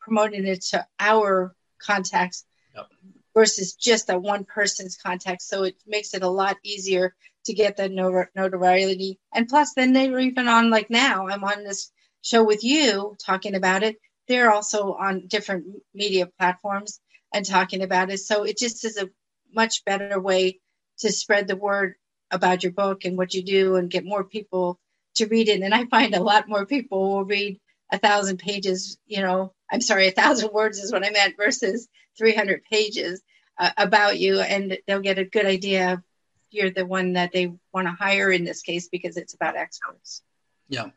promoting 0.00 0.46
it 0.46 0.62
to 0.62 0.86
our 0.98 1.54
contacts 1.80 2.44
yep 2.74 2.86
versus 3.34 3.74
just 3.74 4.10
a 4.10 4.18
one 4.18 4.44
person's 4.44 4.96
contact. 4.96 5.42
So 5.42 5.64
it 5.64 5.76
makes 5.86 6.14
it 6.14 6.22
a 6.22 6.28
lot 6.28 6.56
easier 6.64 7.14
to 7.46 7.54
get 7.54 7.76
the 7.76 7.88
notoriety. 7.88 9.18
And 9.32 9.48
plus, 9.48 9.72
then 9.74 9.92
they're 9.92 10.18
even 10.18 10.48
on 10.48 10.70
like 10.70 10.90
now. 10.90 11.28
I'm 11.28 11.44
on 11.44 11.64
this 11.64 11.90
show 12.22 12.44
with 12.44 12.64
you 12.64 13.16
talking 13.24 13.54
about 13.54 13.82
it. 13.82 13.96
They're 14.28 14.52
also 14.52 14.92
on 14.94 15.26
different 15.26 15.64
media 15.94 16.28
platforms 16.38 17.00
and 17.32 17.46
talking 17.46 17.82
about 17.82 18.10
it. 18.10 18.18
So 18.18 18.44
it 18.44 18.58
just 18.58 18.84
is 18.84 18.96
a 18.96 19.08
much 19.52 19.84
better 19.84 20.20
way 20.20 20.60
to 20.98 21.10
spread 21.10 21.48
the 21.48 21.56
word 21.56 21.94
about 22.30 22.62
your 22.62 22.72
book 22.72 23.04
and 23.04 23.16
what 23.16 23.34
you 23.34 23.42
do 23.42 23.76
and 23.76 23.90
get 23.90 24.04
more 24.04 24.24
people 24.24 24.78
to 25.16 25.26
read 25.26 25.48
it. 25.48 25.62
And 25.62 25.74
I 25.74 25.86
find 25.86 26.14
a 26.14 26.22
lot 26.22 26.48
more 26.48 26.66
people 26.66 27.10
will 27.10 27.24
read 27.24 27.58
a 27.92 27.98
thousand 27.98 28.38
pages, 28.38 28.98
you 29.06 29.20
know, 29.20 29.52
I'm 29.70 29.80
sorry, 29.80 30.08
a 30.08 30.12
thousand 30.12 30.52
words 30.52 30.78
is 30.78 30.92
what 30.92 31.04
I 31.04 31.10
meant 31.10 31.36
versus 31.36 31.88
300 32.18 32.62
pages 32.70 33.22
uh, 33.58 33.70
about 33.76 34.18
you, 34.18 34.40
and 34.40 34.78
they'll 34.86 35.00
get 35.00 35.18
a 35.18 35.24
good 35.24 35.46
idea 35.46 36.02
you're 36.50 36.70
the 36.70 36.86
one 36.86 37.14
that 37.14 37.32
they 37.32 37.52
want 37.72 37.86
to 37.86 37.92
hire 37.92 38.30
in 38.30 38.44
this 38.44 38.62
case 38.62 38.88
because 38.88 39.16
it's 39.16 39.34
about 39.34 39.56
experts. 39.56 40.22
Yeah, 40.70 40.84
and 40.84 40.92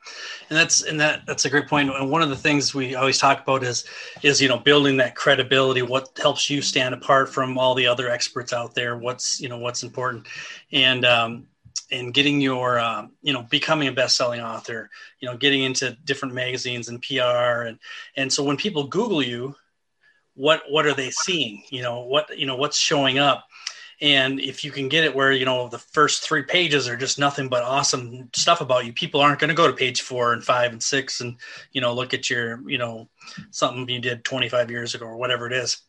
that's 0.50 0.84
and 0.84 1.00
that 1.00 1.26
that's 1.26 1.46
a 1.46 1.50
great 1.50 1.68
point. 1.68 1.90
And 1.90 2.12
one 2.12 2.22
of 2.22 2.30
the 2.30 2.36
things 2.36 2.76
we 2.76 2.94
always 2.94 3.18
talk 3.18 3.42
about 3.42 3.64
is 3.64 3.86
is 4.22 4.40
you 4.40 4.48
know 4.48 4.60
building 4.60 4.98
that 4.98 5.16
credibility. 5.16 5.82
What 5.82 6.10
helps 6.22 6.48
you 6.48 6.62
stand 6.62 6.94
apart 6.94 7.34
from 7.34 7.58
all 7.58 7.74
the 7.74 7.88
other 7.88 8.08
experts 8.08 8.54
out 8.54 8.76
there? 8.76 8.96
What's 8.96 9.42
you 9.42 9.50
know 9.50 9.58
what's 9.58 9.82
important, 9.82 10.28
and 10.72 11.04
um, 11.06 11.48
and 11.92 12.14
getting 12.14 12.40
your 12.40 12.78
uh, 12.80 13.08
you 13.24 13.34
know 13.34 13.44
becoming 13.50 13.88
a 13.88 13.92
best-selling 13.92 14.42
author 14.42 14.90
you 15.20 15.30
know 15.30 15.38
getting 15.38 15.64
into 15.64 15.98
different 16.06 16.34
magazines 16.34 16.90
and 16.90 17.02
pr 17.02 17.22
and 17.22 17.80
and 18.18 18.32
so 18.32 18.44
when 18.44 18.58
people 18.58 18.86
google 18.88 19.22
you 19.22 19.56
what 20.36 20.64
what 20.70 20.86
are 20.86 20.94
they 20.94 21.12
seeing 21.12 21.64
you 21.70 21.82
know 21.82 22.02
what 22.02 22.38
you 22.38 22.46
know 22.46 22.56
what's 22.56 22.78
showing 22.78 23.20
up 23.20 23.46
and 24.04 24.42
if 24.42 24.66
you 24.66 24.72
can 24.72 24.90
get 24.90 25.06
it 25.06 25.16
where 25.16 25.32
you 25.32 25.46
know 25.46 25.70
the 25.70 25.80
first 25.80 26.24
three 26.24 26.44
pages 26.44 26.90
are 26.90 26.98
just 26.98 27.18
nothing 27.18 27.48
but 27.48 27.64
awesome 27.64 28.30
stuff 28.36 28.60
about 28.60 28.86
you 28.86 28.92
people 28.92 29.22
aren't 29.22 29.40
going 29.40 29.48
to 29.48 29.56
go 29.56 29.66
to 29.66 29.74
page 29.74 30.02
four 30.02 30.34
and 30.34 30.44
five 30.44 30.74
and 30.74 30.84
six 30.84 31.22
and 31.22 31.38
you 31.72 31.80
know 31.80 31.94
look 31.94 32.14
at 32.14 32.30
your 32.30 32.70
you 32.70 32.78
know 32.78 33.10
something 33.50 33.88
you 33.88 34.02
did 34.02 34.24
25 34.26 34.70
years 34.70 34.94
ago 34.94 35.06
or 35.06 35.18
whatever 35.18 35.48
it 35.48 35.54
is. 35.54 35.82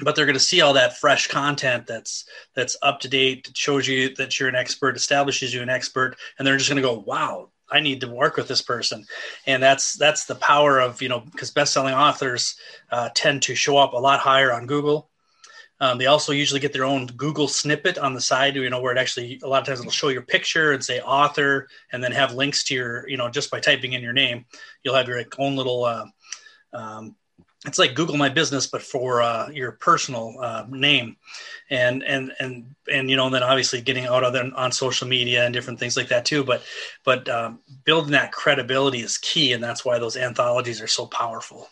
But 0.00 0.16
they're 0.16 0.26
going 0.26 0.34
to 0.34 0.40
see 0.40 0.62
all 0.62 0.72
that 0.72 0.96
fresh 0.98 1.28
content 1.28 1.86
that's 1.86 2.24
that's 2.54 2.76
up 2.82 2.98
to 3.00 3.08
date 3.08 3.50
shows 3.54 3.86
you 3.86 4.14
that 4.16 4.40
you're 4.40 4.48
an 4.48 4.56
expert 4.56 4.96
establishes 4.96 5.54
you 5.54 5.62
an 5.62 5.68
expert 5.68 6.16
and 6.38 6.46
they're 6.46 6.56
just 6.56 6.68
going 6.68 6.82
to 6.82 6.88
go 6.88 6.98
wow 7.06 7.50
i 7.70 7.78
need 7.78 8.00
to 8.00 8.08
work 8.08 8.36
with 8.36 8.48
this 8.48 8.62
person. 8.62 9.04
And 9.46 9.62
that's 9.62 9.94
that's 9.94 10.24
the 10.24 10.34
power 10.34 10.80
of 10.80 11.00
you 11.00 11.08
know 11.08 11.20
because 11.20 11.52
best-selling 11.52 11.94
authors 11.94 12.56
uh, 12.90 13.10
tend 13.14 13.42
to 13.42 13.54
show 13.54 13.76
up 13.76 13.92
a 13.92 13.98
lot 13.98 14.18
higher 14.18 14.52
on 14.52 14.66
google 14.66 15.11
um, 15.82 15.98
they 15.98 16.06
also 16.06 16.32
usually 16.32 16.60
get 16.60 16.72
their 16.72 16.84
own 16.84 17.06
google 17.06 17.48
snippet 17.48 17.98
on 17.98 18.14
the 18.14 18.20
side 18.20 18.56
you 18.56 18.70
know 18.70 18.80
where 18.80 18.92
it 18.92 18.98
actually 18.98 19.38
a 19.42 19.48
lot 19.48 19.60
of 19.60 19.66
times 19.66 19.80
it'll 19.80 19.90
show 19.90 20.08
your 20.08 20.22
picture 20.22 20.72
and 20.72 20.82
say 20.82 21.00
author 21.00 21.68
and 21.92 22.02
then 22.02 22.12
have 22.12 22.34
links 22.34 22.64
to 22.64 22.74
your 22.74 23.08
you 23.08 23.16
know 23.16 23.28
just 23.28 23.50
by 23.50 23.60
typing 23.60 23.92
in 23.92 24.02
your 24.02 24.12
name 24.12 24.44
you'll 24.82 24.94
have 24.94 25.08
your 25.08 25.22
own 25.38 25.56
little 25.56 25.84
uh, 25.84 26.06
um, 26.72 27.16
it's 27.66 27.78
like 27.78 27.94
Google 27.94 28.16
My 28.16 28.28
Business, 28.28 28.66
but 28.66 28.82
for 28.82 29.22
uh, 29.22 29.48
your 29.50 29.72
personal 29.72 30.34
uh, 30.40 30.66
name, 30.68 31.16
and 31.70 32.02
and 32.02 32.32
and 32.40 32.74
and 32.92 33.08
you 33.08 33.16
know, 33.16 33.26
and 33.26 33.34
then 33.34 33.44
obviously 33.44 33.80
getting 33.80 34.06
out 34.06 34.30
them 34.32 34.52
on 34.56 34.72
social 34.72 35.06
media 35.06 35.44
and 35.44 35.54
different 35.54 35.78
things 35.78 35.96
like 35.96 36.08
that 36.08 36.24
too. 36.24 36.42
But 36.42 36.62
but 37.04 37.28
um, 37.28 37.60
building 37.84 38.12
that 38.12 38.32
credibility 38.32 39.00
is 39.00 39.18
key, 39.18 39.52
and 39.52 39.62
that's 39.62 39.84
why 39.84 40.00
those 40.00 40.16
anthologies 40.16 40.80
are 40.80 40.88
so 40.88 41.06
powerful. 41.06 41.68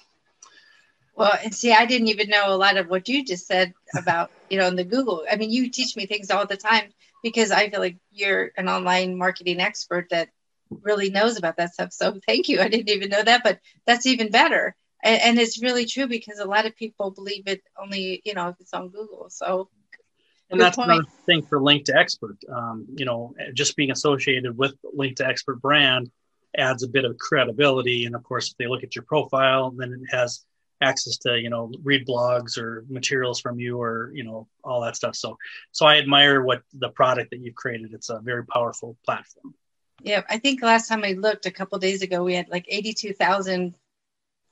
Well, 1.21 1.39
and 1.45 1.55
see, 1.55 1.71
I 1.71 1.85
didn't 1.85 2.09
even 2.09 2.31
know 2.31 2.55
a 2.55 2.57
lot 2.57 2.79
of 2.79 2.89
what 2.89 3.07
you 3.07 3.23
just 3.23 3.47
said 3.47 3.75
about 3.95 4.31
you 4.49 4.57
know 4.57 4.69
in 4.69 4.77
the 4.77 4.85
Google. 4.85 5.27
I 5.31 5.37
mean, 5.37 5.51
you 5.51 5.69
teach 5.69 5.95
me 5.95 6.07
things 6.07 6.31
all 6.31 6.47
the 6.47 6.57
time 6.57 6.95
because 7.23 7.51
I 7.51 7.69
feel 7.69 7.81
like 7.81 7.99
you're 8.11 8.53
an 8.57 8.71
online 8.71 9.19
marketing 9.19 9.61
expert 9.61 10.07
that 10.13 10.31
really 10.71 11.11
knows 11.11 11.37
about 11.37 11.59
that 11.59 11.75
stuff. 11.75 11.93
So 11.93 12.19
thank 12.27 12.49
you. 12.49 12.61
I 12.61 12.69
didn't 12.69 12.89
even 12.89 13.11
know 13.11 13.23
that, 13.23 13.43
but 13.45 13.59
that's 13.87 14.07
even 14.07 14.31
better. 14.31 14.75
And, 15.05 15.21
and 15.21 15.39
it's 15.39 15.63
really 15.63 15.85
true 15.85 16.07
because 16.07 16.39
a 16.39 16.47
lot 16.47 16.65
of 16.65 16.75
people 16.75 17.11
believe 17.11 17.43
it 17.45 17.61
only, 17.79 18.23
you 18.25 18.33
know, 18.33 18.49
if 18.49 18.57
it's 18.59 18.73
on 18.73 18.89
Google. 18.89 19.27
So 19.29 19.69
and 20.49 20.59
that's 20.59 20.77
point. 20.77 20.91
another 20.91 21.07
thing 21.27 21.43
for 21.43 21.61
link 21.61 21.85
to 21.85 21.95
expert 21.95 22.39
um, 22.51 22.87
you 22.97 23.05
know 23.05 23.35
just 23.53 23.77
being 23.77 23.91
associated 23.91 24.57
with 24.57 24.75
link 24.95 25.17
to 25.17 25.27
expert 25.27 25.61
brand 25.61 26.11
adds 26.57 26.83
a 26.83 26.89
bit 26.89 27.05
of 27.05 27.19
credibility 27.19 28.07
and 28.07 28.15
of 28.15 28.25
course 28.25 28.53
if 28.53 28.57
they 28.57 28.67
look 28.67 28.83
at 28.83 28.97
your 28.97 29.05
profile 29.05 29.71
then 29.71 29.93
it 29.93 30.17
has 30.17 30.47
access 30.81 31.19
to 31.19 31.39
you 31.39 31.51
know 31.51 31.71
read 31.83 32.07
blogs 32.07 32.59
or 32.59 32.85
materials 32.89 33.41
from 33.41 33.61
you 33.61 33.81
or 33.81 34.11
you 34.15 34.25
know 34.25 34.49
all 34.65 34.81
that 34.83 34.97
stuff. 34.97 35.17
So 35.17 35.37
so 35.73 35.87
i 35.87 35.99
admire 35.99 36.43
what 36.43 36.63
the 36.73 36.89
product 36.89 37.31
that 37.31 37.41
you've 37.41 37.55
created. 37.55 37.93
It's 37.93 38.11
a 38.11 38.21
very 38.21 38.45
powerful 38.47 38.97
platform. 39.05 39.55
Yeah 40.03 40.23
i 40.31 40.39
think 40.39 40.63
last 40.63 40.89
time 40.89 41.05
i 41.05 41.13
looked 41.13 41.45
a 41.45 41.51
couple 41.51 41.79
days 41.79 42.01
ago 42.01 42.25
we 42.25 42.35
had 42.35 42.49
like 42.49 42.65
82000 42.69 43.75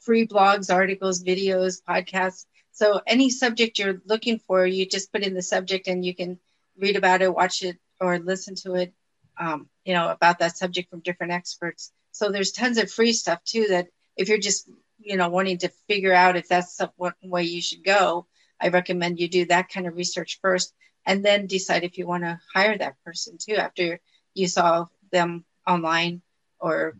free 0.00 0.26
blogs 0.26 0.72
articles 0.72 1.22
videos 1.22 1.82
podcasts. 1.82 2.46
So 2.72 3.00
any 3.06 3.30
subject 3.30 3.78
you're 3.78 4.00
looking 4.06 4.38
for, 4.38 4.66
you 4.66 4.86
just 4.86 5.12
put 5.12 5.22
in 5.22 5.34
the 5.34 5.42
subject 5.42 5.88
and 5.88 6.04
you 6.04 6.14
can 6.14 6.38
read 6.78 6.96
about 6.96 7.22
it, 7.22 7.34
watch 7.34 7.62
it, 7.62 7.76
or 8.00 8.18
listen 8.18 8.54
to 8.62 8.74
it, 8.74 8.94
um, 9.38 9.68
you 9.84 9.94
know, 9.94 10.08
about 10.08 10.38
that 10.38 10.56
subject 10.56 10.90
from 10.90 11.00
different 11.00 11.32
experts. 11.32 11.92
So 12.12 12.30
there's 12.30 12.52
tons 12.52 12.78
of 12.78 12.90
free 12.90 13.12
stuff 13.12 13.42
too 13.44 13.66
that 13.68 13.88
if 14.16 14.28
you're 14.28 14.38
just, 14.38 14.70
you 14.98 15.16
know, 15.16 15.28
wanting 15.28 15.58
to 15.58 15.68
figure 15.88 16.12
out 16.12 16.36
if 16.36 16.48
that's 16.48 16.80
what 16.96 17.14
way 17.22 17.44
you 17.44 17.62
should 17.62 17.84
go, 17.84 18.26
I 18.60 18.68
recommend 18.68 19.20
you 19.20 19.28
do 19.28 19.46
that 19.46 19.68
kind 19.68 19.86
of 19.86 19.96
research 19.96 20.38
first 20.42 20.74
and 21.06 21.24
then 21.24 21.46
decide 21.46 21.84
if 21.84 21.96
you 21.96 22.06
want 22.06 22.24
to 22.24 22.40
hire 22.54 22.76
that 22.76 22.96
person 23.04 23.38
too 23.38 23.54
after 23.54 24.00
you 24.34 24.48
saw 24.48 24.86
them 25.12 25.44
online 25.66 26.22
or 26.60 26.96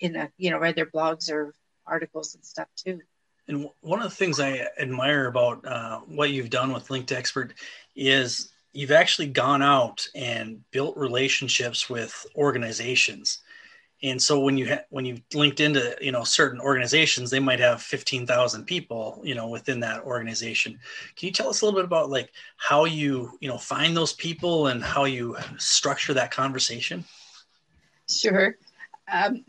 in 0.00 0.16
a, 0.16 0.30
you 0.38 0.50
know, 0.50 0.58
read 0.58 0.76
their 0.76 0.86
blogs 0.86 1.30
or 1.30 1.54
articles 1.86 2.34
and 2.34 2.44
stuff 2.44 2.68
too. 2.76 3.00
And 3.46 3.68
one 3.80 4.00
of 4.00 4.08
the 4.08 4.16
things 4.16 4.40
I 4.40 4.66
admire 4.78 5.26
about 5.26 5.66
uh, 5.66 6.00
what 6.00 6.30
you've 6.30 6.50
done 6.50 6.72
with 6.72 6.90
Linked 6.90 7.12
Expert 7.12 7.54
is 7.94 8.52
you've 8.72 8.90
actually 8.90 9.28
gone 9.28 9.62
out 9.62 10.06
and 10.14 10.60
built 10.70 10.96
relationships 10.96 11.90
with 11.90 12.26
organizations. 12.36 13.42
And 14.02 14.20
so 14.20 14.40
when 14.40 14.58
you 14.58 14.68
ha- 14.68 14.84
when 14.90 15.04
you 15.04 15.20
linked 15.32 15.60
into 15.60 15.96
you 16.00 16.12
know 16.12 16.24
certain 16.24 16.60
organizations, 16.60 17.30
they 17.30 17.40
might 17.40 17.60
have 17.60 17.80
fifteen 17.80 18.26
thousand 18.26 18.64
people 18.64 19.22
you 19.24 19.34
know 19.34 19.48
within 19.48 19.80
that 19.80 20.02
organization. 20.02 20.78
Can 21.16 21.26
you 21.26 21.32
tell 21.32 21.48
us 21.48 21.62
a 21.62 21.64
little 21.64 21.78
bit 21.78 21.86
about 21.86 22.10
like 22.10 22.32
how 22.56 22.84
you 22.84 23.38
you 23.40 23.48
know 23.48 23.58
find 23.58 23.96
those 23.96 24.12
people 24.12 24.66
and 24.66 24.82
how 24.82 25.04
you 25.04 25.36
structure 25.58 26.14
that 26.14 26.30
conversation? 26.30 27.04
Sure. 28.08 28.56
Um, 29.10 29.44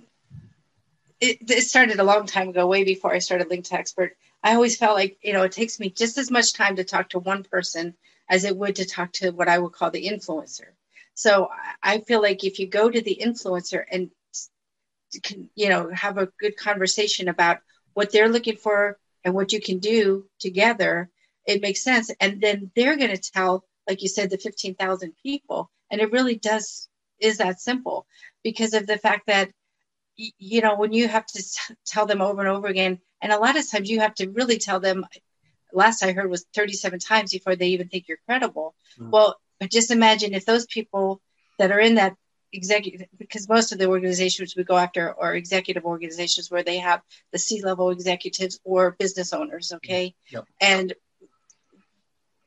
it, 1.20 1.38
it 1.50 1.64
started 1.64 2.00
a 2.00 2.04
long 2.04 2.26
time 2.26 2.50
ago, 2.50 2.68
way 2.68 2.84
before 2.84 3.14
I 3.14 3.20
started 3.20 3.50
Linked 3.50 3.72
Expert. 3.74 4.16
I 4.44 4.54
always 4.54 4.78
felt 4.78 4.96
like, 4.96 5.18
you 5.22 5.34
know, 5.34 5.44
it 5.44 5.52
takes 5.52 5.80
me 5.80 5.90
just 5.90 6.18
as 6.18 6.30
much 6.30 6.54
time 6.54 6.76
to 6.76 6.84
talk 6.84 7.10
to 7.10 7.20
one 7.20 7.44
person 7.44 7.96
as 8.30 8.44
it 8.44 8.56
would 8.56 8.76
to 8.76 8.86
talk 8.86 9.12
to 9.14 9.32
what 9.32 9.48
I 9.48 9.58
would 9.58 9.72
call 9.72 9.92
the 9.92 10.08
influencer. 10.08 10.68
So 11.14 11.50
I 11.82 12.00
feel 12.00 12.22
like 12.22 12.44
if 12.44 12.60
you 12.60 12.68
go 12.68 12.90
to 12.90 13.02
the 13.02 13.20
influencer 13.22 13.86
and, 13.92 14.12
you 15.56 15.70
know, 15.70 15.90
have 15.92 16.18
a 16.18 16.30
good 16.40 16.58
conversation 16.58 17.28
about 17.28 17.60
what 17.94 18.12
they're 18.12 18.30
looking 18.30 18.58
for 18.58 18.98
and 19.24 19.34
what 19.34 19.52
you 19.52 19.62
can 19.62 19.80
do 19.80 20.26
together, 20.40 21.10
it 21.46 21.62
makes 21.62 21.84
sense. 21.84 22.12
And 22.20 22.42
then 22.42 22.72
they're 22.76 22.98
going 22.98 23.16
to 23.16 23.32
tell, 23.32 23.66
like 23.88 24.02
you 24.02 24.10
said, 24.10 24.30
the 24.30 24.38
15,000 24.38 25.14
people. 25.22 25.72
And 25.90 26.02
it 26.02 26.12
really 26.12 26.36
does, 26.36 26.88
is 27.20 27.38
that 27.38 27.60
simple 27.60 28.06
because 28.44 28.74
of 28.74 28.88
the 28.88 28.98
fact 28.98 29.28
that 29.28 29.52
you 30.18 30.62
know 30.62 30.76
when 30.76 30.94
you 30.94 31.08
have 31.08 31.26
to 31.26 31.44
tell 31.86 32.06
them 32.06 32.22
over 32.22 32.42
and 32.42 32.50
over 32.50 32.68
again 32.68 33.00
and 33.22 33.32
a 33.32 33.38
lot 33.40 33.58
of 33.58 33.70
times 33.70 33.90
you 33.90 34.00
have 34.00 34.16
to 34.16 34.30
really 34.30 34.58
tell 34.58 34.80
them 34.80 35.06
last 35.74 36.04
i 36.04 36.14
heard 36.14 36.30
was 36.30 36.46
37 36.56 37.00
times 37.00 37.34
before 37.34 37.56
they 37.56 37.68
even 37.68 37.90
think 37.90 38.08
you're 38.08 38.20
credible 38.26 38.76
mm. 38.98 39.10
well 39.10 39.36
but 39.60 39.72
just 39.72 39.92
imagine 39.92 40.34
if 40.34 40.46
those 40.46 40.66
people 40.68 41.22
that 41.60 41.72
are 41.72 41.80
in 41.80 41.96
that 41.96 42.16
executive 42.56 43.08
because 43.18 43.48
most 43.50 43.72
of 43.72 43.80
the 43.80 43.88
organizations 43.88 44.56
we 44.56 44.64
go 44.64 44.78
after 44.78 45.14
are 45.20 45.36
executive 45.36 45.86
organizations 45.86 46.50
where 46.50 46.64
they 46.64 46.78
have 46.78 47.02
the 47.32 47.40
c-level 47.40 47.90
executives 47.90 48.60
or 48.64 48.96
business 49.00 49.34
owners 49.34 49.68
mm-hmm. 49.68 49.78
okay 49.78 50.16
yep. 50.30 50.46
and 50.62 50.94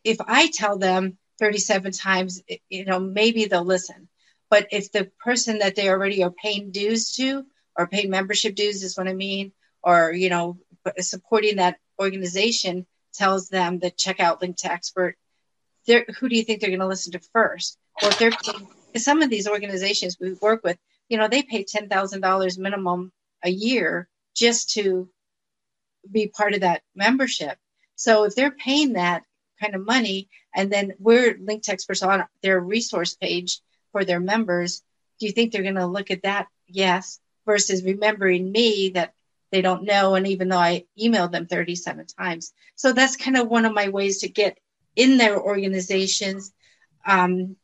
if 0.05 0.19
i 0.27 0.51
tell 0.53 0.79
them 0.79 1.19
37 1.39 1.93
times 1.93 2.43
you 2.69 2.85
know 2.85 2.99
maybe 2.99 3.45
they'll 3.45 3.65
listen 3.65 4.09
but 4.51 4.69
if 4.73 4.91
the 4.93 5.11
person 5.19 5.59
that 5.59 5.77
they 5.77 5.89
already 5.89 6.23
are 6.25 6.31
paying 6.31 6.71
dues 6.71 7.13
to 7.17 7.45
or 7.77 7.87
paying 7.87 8.11
membership 8.11 8.55
dues 8.55 8.83
is 8.83 8.97
what 8.97 9.09
I 9.09 9.15
mean, 9.15 9.53
or 9.83 10.13
you 10.13 10.31
know, 10.31 10.59
supporting 10.99 11.57
that 11.57 11.79
organization 12.01 12.87
tells 13.15 13.49
them 13.49 13.81
to 13.81 13.91
check 13.91 14.21
out 14.21 14.41
Link 14.41 14.57
to 14.59 14.73
Expert. 14.73 15.17
Who 15.87 16.29
do 16.29 16.37
you 16.37 16.43
think 16.43 16.61
they're 16.61 16.71
going 16.71 16.81
to 16.81 16.87
listen 16.87 17.13
to 17.13 17.21
first? 17.33 17.79
Well, 18.03 18.11
if 18.11 18.19
they're 18.19 18.31
paying, 18.31 18.69
some 18.99 19.23
of 19.23 19.31
these 19.31 19.49
organizations 19.49 20.19
we 20.21 20.33
work 20.35 20.63
with, 20.65 20.79
you 21.09 21.19
know, 21.19 21.29
they 21.29 21.43
pay 21.43 21.65
ten 21.65 21.89
thousand 21.89 22.21
dollars 22.21 22.59
minimum 22.59 23.13
a 23.43 23.51
year 23.51 24.09
just 24.35 24.71
to 24.71 25.09
be 26.11 26.29
part 26.29 26.55
of 26.55 26.61
that 26.61 26.83
membership. 26.95 27.59
So 27.97 28.25
if 28.25 28.35
they're 28.35 28.51
paying 28.51 28.95
that 28.95 29.25
kind 29.61 29.75
of 29.75 29.85
money, 29.85 30.29
and 30.55 30.73
then 30.73 30.95
we're 30.99 31.37
Link 31.41 31.65
to 31.65 31.73
Experts 31.73 32.03
on 32.03 32.25
their 32.43 32.61
resource 32.61 33.15
page 33.15 33.61
for 33.93 34.05
their 34.05 34.21
members, 34.21 34.83
do 35.19 35.27
you 35.27 35.33
think 35.33 35.53
they're 35.53 35.63
going 35.63 35.75
to 35.75 35.87
look 35.87 36.11
at 36.11 36.23
that? 36.23 36.47
Yes 36.67 37.21
versus 37.49 37.83
remembering 37.83 38.53
me 38.53 38.91
that 38.91 39.15
they 39.51 39.63
don't 39.63 39.85
know. 39.85 40.15
And 40.15 40.27
even 40.27 40.51
though 40.51 40.59
I 40.59 40.85
emailed 41.03 41.33
them 41.33 41.47
37 41.47 42.07
times. 42.07 42.53
So 42.77 42.93
that's 42.93 43.17
kind 43.17 43.39
of 43.39 43.49
one 43.49 43.65
of 43.65 43.73
my 43.73 43.89
ways 43.89 44.19
to 44.19 44.29
get 44.29 44.59
in 44.95 45.17
their 45.17 45.41
organizations. 45.41 46.53
Um, 47.07 47.57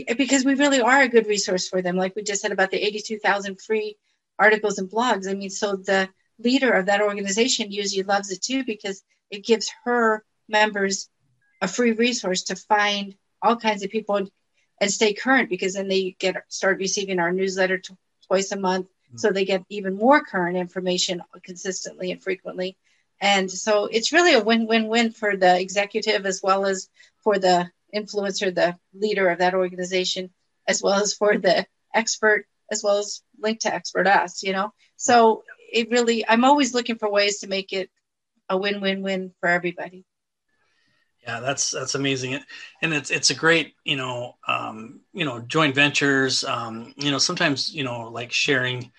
because 0.00 0.44
we 0.44 0.54
really 0.54 0.80
are 0.80 1.02
a 1.02 1.08
good 1.08 1.26
resource 1.26 1.68
for 1.68 1.82
them. 1.82 1.96
Like 1.96 2.16
we 2.16 2.22
just 2.22 2.42
said 2.42 2.52
about 2.52 2.70
the 2.70 2.82
82,000 2.82 3.60
free 3.60 3.96
articles 4.38 4.78
and 4.78 4.90
blogs. 4.90 5.28
I 5.28 5.34
mean, 5.34 5.50
so 5.50 5.76
the 5.76 6.08
leader 6.38 6.72
of 6.72 6.86
that 6.86 7.02
organization 7.02 7.70
usually 7.70 8.02
loves 8.02 8.30
it 8.30 8.42
too 8.42 8.64
because 8.64 9.02
it 9.30 9.44
gives 9.44 9.70
her 9.84 10.24
members 10.48 11.08
a 11.60 11.68
free 11.68 11.92
resource 11.92 12.44
to 12.44 12.56
find 12.56 13.14
all 13.40 13.56
kinds 13.56 13.82
of 13.82 13.90
people 13.90 14.26
and 14.80 14.90
stay 14.90 15.12
current 15.12 15.48
because 15.48 15.74
then 15.74 15.88
they 15.88 16.16
get 16.18 16.36
start 16.48 16.78
receiving 16.78 17.18
our 17.18 17.32
newsletter 17.32 17.78
t- 17.78 17.94
twice 18.26 18.50
a 18.52 18.58
month 18.58 18.86
mm-hmm. 18.86 19.18
so 19.18 19.30
they 19.30 19.44
get 19.44 19.64
even 19.68 19.94
more 19.94 20.20
current 20.20 20.56
information 20.56 21.22
consistently 21.44 22.10
and 22.10 22.22
frequently. 22.22 22.76
And 23.20 23.50
so 23.50 23.86
it's 23.86 24.12
really 24.12 24.34
a 24.34 24.42
win 24.42 24.66
win 24.66 24.88
win 24.88 25.12
for 25.12 25.36
the 25.36 25.60
executive 25.60 26.26
as 26.26 26.40
well 26.42 26.66
as 26.66 26.88
for 27.22 27.38
the 27.38 27.70
influencer, 27.94 28.54
the 28.54 28.76
leader 28.94 29.28
of 29.28 29.38
that 29.38 29.54
organization, 29.54 30.30
as 30.66 30.82
well 30.82 31.00
as 31.00 31.14
for 31.14 31.36
the 31.36 31.66
expert, 31.94 32.46
as 32.70 32.82
well 32.82 32.98
as 32.98 33.22
link 33.38 33.60
to 33.60 33.74
expert 33.74 34.06
us, 34.06 34.42
you 34.42 34.52
know? 34.52 34.72
So 34.96 35.44
it 35.72 35.90
really, 35.90 36.26
I'm 36.28 36.44
always 36.44 36.74
looking 36.74 36.96
for 36.96 37.10
ways 37.10 37.40
to 37.40 37.48
make 37.48 37.72
it 37.72 37.90
a 38.48 38.56
win 38.56 38.80
win 38.80 39.02
win 39.02 39.32
for 39.40 39.48
everybody. 39.48 40.04
Yeah, 41.22 41.38
that's 41.38 41.70
that's 41.70 41.94
amazing, 41.94 42.40
and 42.82 42.92
it's 42.92 43.10
it's 43.10 43.30
a 43.30 43.34
great 43.34 43.74
you 43.84 43.96
know 43.96 44.36
um, 44.48 45.00
you 45.12 45.24
know 45.24 45.38
joint 45.40 45.74
ventures. 45.74 46.42
Um, 46.42 46.92
you 46.96 47.12
know 47.12 47.18
sometimes 47.18 47.72
you 47.72 47.84
know 47.84 48.10
like 48.10 48.32
sharing, 48.32 48.90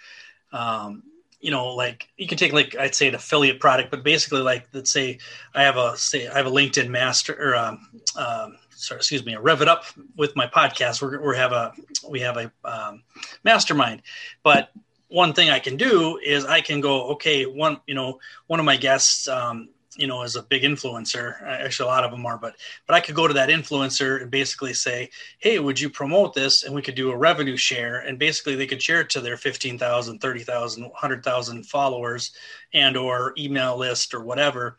um, 0.53 1.03
you 1.41 1.51
know 1.51 1.75
like 1.75 2.07
you 2.15 2.27
can 2.27 2.37
take 2.37 2.53
like 2.53 2.77
I'd 2.77 2.95
say 2.95 3.09
an 3.09 3.15
affiliate 3.15 3.59
product, 3.59 3.91
but 3.91 4.05
basically 4.05 4.41
like 4.41 4.69
let's 4.73 4.91
say 4.91 5.19
I 5.53 5.63
have 5.63 5.75
a 5.75 5.97
say 5.97 6.27
I 6.29 6.37
have 6.37 6.47
a 6.47 6.51
LinkedIn 6.51 6.87
master 6.87 7.35
or 7.37 7.55
um, 7.57 7.79
um, 8.15 8.57
sorry 8.83 8.99
excuse 8.99 9.25
me 9.25 9.33
a 9.33 9.41
rev 9.41 9.61
it 9.61 9.67
up 9.67 9.85
with 10.17 10.35
my 10.35 10.47
podcast. 10.47 11.01
We're 11.01 11.25
we 11.25 11.37
have 11.37 11.51
a 11.51 11.73
we 12.07 12.19
have 12.19 12.37
a 12.37 12.51
um, 12.65 13.03
mastermind, 13.43 14.01
but 14.43 14.71
one 15.07 15.33
thing 15.33 15.49
I 15.49 15.59
can 15.59 15.77
do 15.77 16.19
is 16.23 16.45
I 16.45 16.61
can 16.61 16.81
go 16.81 17.11
okay 17.11 17.45
one 17.45 17.77
you 17.87 17.95
know 17.95 18.19
one 18.47 18.59
of 18.59 18.65
my 18.65 18.77
guests 18.77 19.27
um, 19.27 19.69
you 19.97 20.07
know, 20.07 20.21
as 20.21 20.35
a 20.35 20.43
big 20.43 20.63
influencer. 20.63 21.41
Uh, 21.41 21.45
actually, 21.45 21.87
a 21.87 21.91
lot 21.91 22.03
of 22.03 22.11
them 22.11 22.25
are, 22.25 22.37
but 22.37 22.55
but 22.87 22.95
I 22.95 22.99
could 22.99 23.15
go 23.15 23.27
to 23.27 23.33
that 23.33 23.49
influencer 23.49 24.21
and 24.21 24.31
basically 24.31 24.73
say, 24.73 25.09
"Hey, 25.39 25.59
would 25.59 25.79
you 25.79 25.89
promote 25.89 26.33
this?" 26.33 26.63
And 26.63 26.73
we 26.73 26.81
could 26.81 26.95
do 26.95 27.11
a 27.11 27.17
revenue 27.17 27.57
share, 27.57 27.99
and 27.99 28.17
basically 28.19 28.55
they 28.55 28.67
could 28.67 28.81
share 28.81 29.01
it 29.01 29.09
to 29.11 29.21
their 29.21 29.37
15,000, 29.37 30.19
30,000, 30.19 30.83
100,000 30.83 31.63
followers 31.63 32.31
and 32.73 32.97
or 32.97 33.33
email 33.37 33.77
list 33.77 34.13
or 34.13 34.21
whatever. 34.21 34.77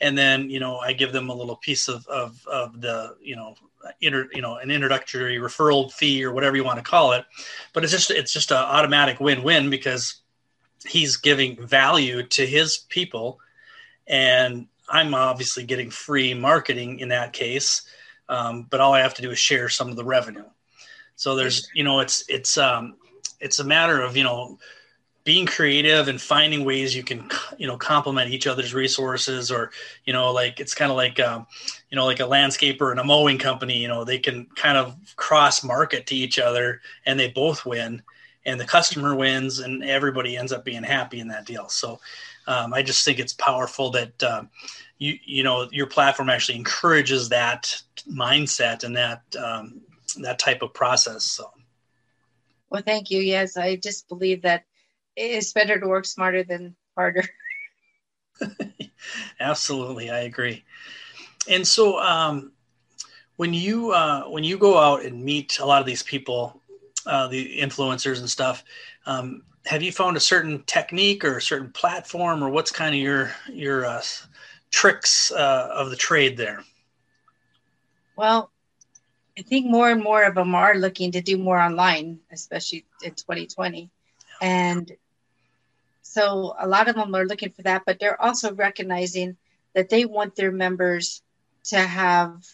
And 0.00 0.16
then, 0.16 0.50
you 0.50 0.60
know, 0.60 0.78
I 0.78 0.92
give 0.92 1.12
them 1.12 1.30
a 1.30 1.34
little 1.34 1.56
piece 1.56 1.88
of 1.88 2.06
of, 2.06 2.46
of 2.46 2.80
the, 2.80 3.16
you 3.20 3.36
know, 3.36 3.54
inter, 4.00 4.28
you 4.32 4.42
know, 4.42 4.56
an 4.56 4.70
introductory 4.70 5.38
referral 5.38 5.92
fee 5.92 6.24
or 6.24 6.32
whatever 6.32 6.56
you 6.56 6.64
want 6.64 6.78
to 6.78 6.84
call 6.84 7.12
it. 7.12 7.24
But 7.72 7.84
it's 7.84 7.92
just 7.92 8.10
it's 8.10 8.32
just 8.32 8.50
an 8.50 8.58
automatic 8.58 9.20
win-win 9.20 9.70
because 9.70 10.22
he's 10.86 11.16
giving 11.16 11.56
value 11.66 12.22
to 12.22 12.46
his 12.46 12.78
people 12.78 13.40
and 14.06 14.66
I'm 14.88 15.14
obviously 15.14 15.64
getting 15.64 15.90
free 15.90 16.34
marketing 16.34 17.00
in 17.00 17.08
that 17.08 17.32
case. 17.32 17.82
Um, 18.28 18.66
but 18.70 18.80
all 18.80 18.92
I 18.92 19.00
have 19.00 19.14
to 19.14 19.22
do 19.22 19.30
is 19.30 19.38
share 19.38 19.68
some 19.68 19.88
of 19.88 19.96
the 19.96 20.04
revenue. 20.04 20.44
So 21.16 21.34
there's, 21.34 21.68
you 21.74 21.84
know, 21.84 22.00
it's 22.00 22.24
it's 22.28 22.58
um, 22.58 22.96
it's 23.40 23.58
a 23.58 23.64
matter 23.64 24.00
of 24.00 24.16
you 24.16 24.24
know 24.24 24.58
being 25.26 25.44
creative 25.44 26.06
and 26.06 26.20
finding 26.20 26.64
ways 26.64 26.94
you 26.94 27.02
can 27.02 27.28
you 27.58 27.66
know 27.66 27.76
complement 27.76 28.30
each 28.30 28.46
other's 28.46 28.72
resources 28.72 29.50
or 29.50 29.72
you 30.04 30.12
know 30.12 30.32
like 30.32 30.60
it's 30.60 30.72
kind 30.72 30.90
of 30.90 30.96
like 30.96 31.18
um, 31.18 31.46
you 31.90 31.96
know 31.96 32.06
like 32.06 32.20
a 32.20 32.24
landscaper 32.24 32.92
and 32.92 33.00
a 33.00 33.04
mowing 33.04 33.36
company 33.36 33.76
you 33.76 33.88
know 33.88 34.04
they 34.04 34.18
can 34.18 34.46
kind 34.54 34.78
of 34.78 34.96
cross 35.16 35.64
market 35.64 36.06
to 36.06 36.14
each 36.14 36.38
other 36.38 36.80
and 37.06 37.18
they 37.18 37.28
both 37.28 37.66
win 37.66 38.00
and 38.46 38.60
the 38.60 38.64
customer 38.64 39.16
wins 39.16 39.58
and 39.58 39.82
everybody 39.82 40.36
ends 40.36 40.52
up 40.52 40.64
being 40.64 40.84
happy 40.84 41.18
in 41.18 41.26
that 41.26 41.44
deal 41.44 41.68
so 41.68 41.98
um, 42.46 42.72
i 42.74 42.82
just 42.82 43.04
think 43.04 43.18
it's 43.18 43.32
powerful 43.32 43.90
that 43.90 44.22
um, 44.22 44.48
you 44.98 45.18
you 45.24 45.42
know 45.42 45.68
your 45.72 45.86
platform 45.86 46.28
actually 46.28 46.56
encourages 46.56 47.28
that 47.28 47.80
mindset 48.10 48.84
and 48.84 48.96
that 48.96 49.22
um, 49.36 49.80
that 50.18 50.38
type 50.38 50.62
of 50.62 50.72
process 50.72 51.24
so 51.24 51.50
well 52.70 52.82
thank 52.82 53.10
you 53.10 53.20
yes 53.20 53.56
i 53.56 53.76
just 53.76 54.08
believe 54.08 54.42
that 54.42 54.64
it's 55.16 55.52
better 55.52 55.80
to 55.80 55.86
work 55.88 56.04
smarter 56.04 56.44
than 56.44 56.76
harder. 56.94 57.24
Absolutely, 59.40 60.10
I 60.10 60.20
agree. 60.20 60.64
And 61.48 61.66
so, 61.66 61.98
um, 61.98 62.52
when 63.36 63.54
you 63.54 63.92
uh, 63.92 64.24
when 64.24 64.44
you 64.44 64.58
go 64.58 64.78
out 64.78 65.04
and 65.04 65.22
meet 65.22 65.58
a 65.58 65.66
lot 65.66 65.80
of 65.80 65.86
these 65.86 66.02
people, 66.02 66.60
uh, 67.06 67.28
the 67.28 67.58
influencers 67.58 68.18
and 68.18 68.28
stuff, 68.28 68.64
um, 69.06 69.42
have 69.66 69.82
you 69.82 69.92
found 69.92 70.16
a 70.16 70.20
certain 70.20 70.62
technique 70.64 71.24
or 71.24 71.36
a 71.36 71.42
certain 71.42 71.70
platform, 71.70 72.42
or 72.42 72.48
what's 72.48 72.70
kind 72.70 72.94
of 72.94 73.00
your 73.00 73.32
your 73.48 73.84
uh, 73.84 74.02
tricks 74.70 75.32
uh, 75.32 75.68
of 75.72 75.90
the 75.90 75.96
trade 75.96 76.36
there? 76.36 76.62
Well, 78.16 78.50
I 79.38 79.42
think 79.42 79.66
more 79.66 79.90
and 79.90 80.02
more 80.02 80.24
of 80.24 80.34
them 80.34 80.54
are 80.54 80.76
looking 80.76 81.12
to 81.12 81.20
do 81.20 81.36
more 81.36 81.60
online, 81.60 82.20
especially 82.32 82.86
in 83.02 83.10
2020. 83.10 83.90
And 84.40 84.90
so 86.02 86.54
a 86.58 86.66
lot 86.66 86.88
of 86.88 86.94
them 86.94 87.14
are 87.14 87.26
looking 87.26 87.50
for 87.50 87.62
that, 87.62 87.82
but 87.84 87.98
they're 87.98 88.20
also 88.20 88.54
recognizing 88.54 89.36
that 89.74 89.90
they 89.90 90.06
want 90.06 90.36
their 90.36 90.52
members 90.52 91.22
to 91.64 91.78
have 91.78 92.46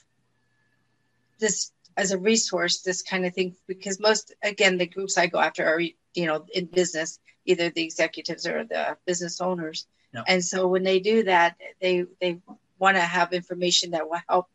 this 1.39 1.71
as 1.97 2.11
a 2.11 2.19
resource, 2.19 2.81
this 2.81 3.03
kind 3.03 3.27
of 3.27 3.35
thing, 3.35 3.55
because 3.69 4.01
most, 4.01 4.35
again, 4.43 4.79
the 4.79 4.87
groups 4.87 5.19
I 5.19 5.27
go 5.27 5.39
after 5.39 5.65
are, 5.65 5.81
you 6.15 6.27
know, 6.27 6.45
in 6.55 6.67
business, 6.67 7.19
either 7.45 7.71
the 7.71 7.83
executives 7.83 8.47
or 8.47 8.65
the 8.65 8.97
business 9.07 9.41
owners. 9.41 9.87
And 10.27 10.45
so 10.45 10.69
when 10.69 10.83
they 10.83 11.01
do 11.01 11.23
that, 11.23 11.57
they, 11.81 12.05
they 12.21 12.39
want 12.79 12.97
to 12.99 13.03
have 13.03 13.33
information 13.33 13.93
that 13.93 14.09
will 14.09 14.21
help 14.29 14.49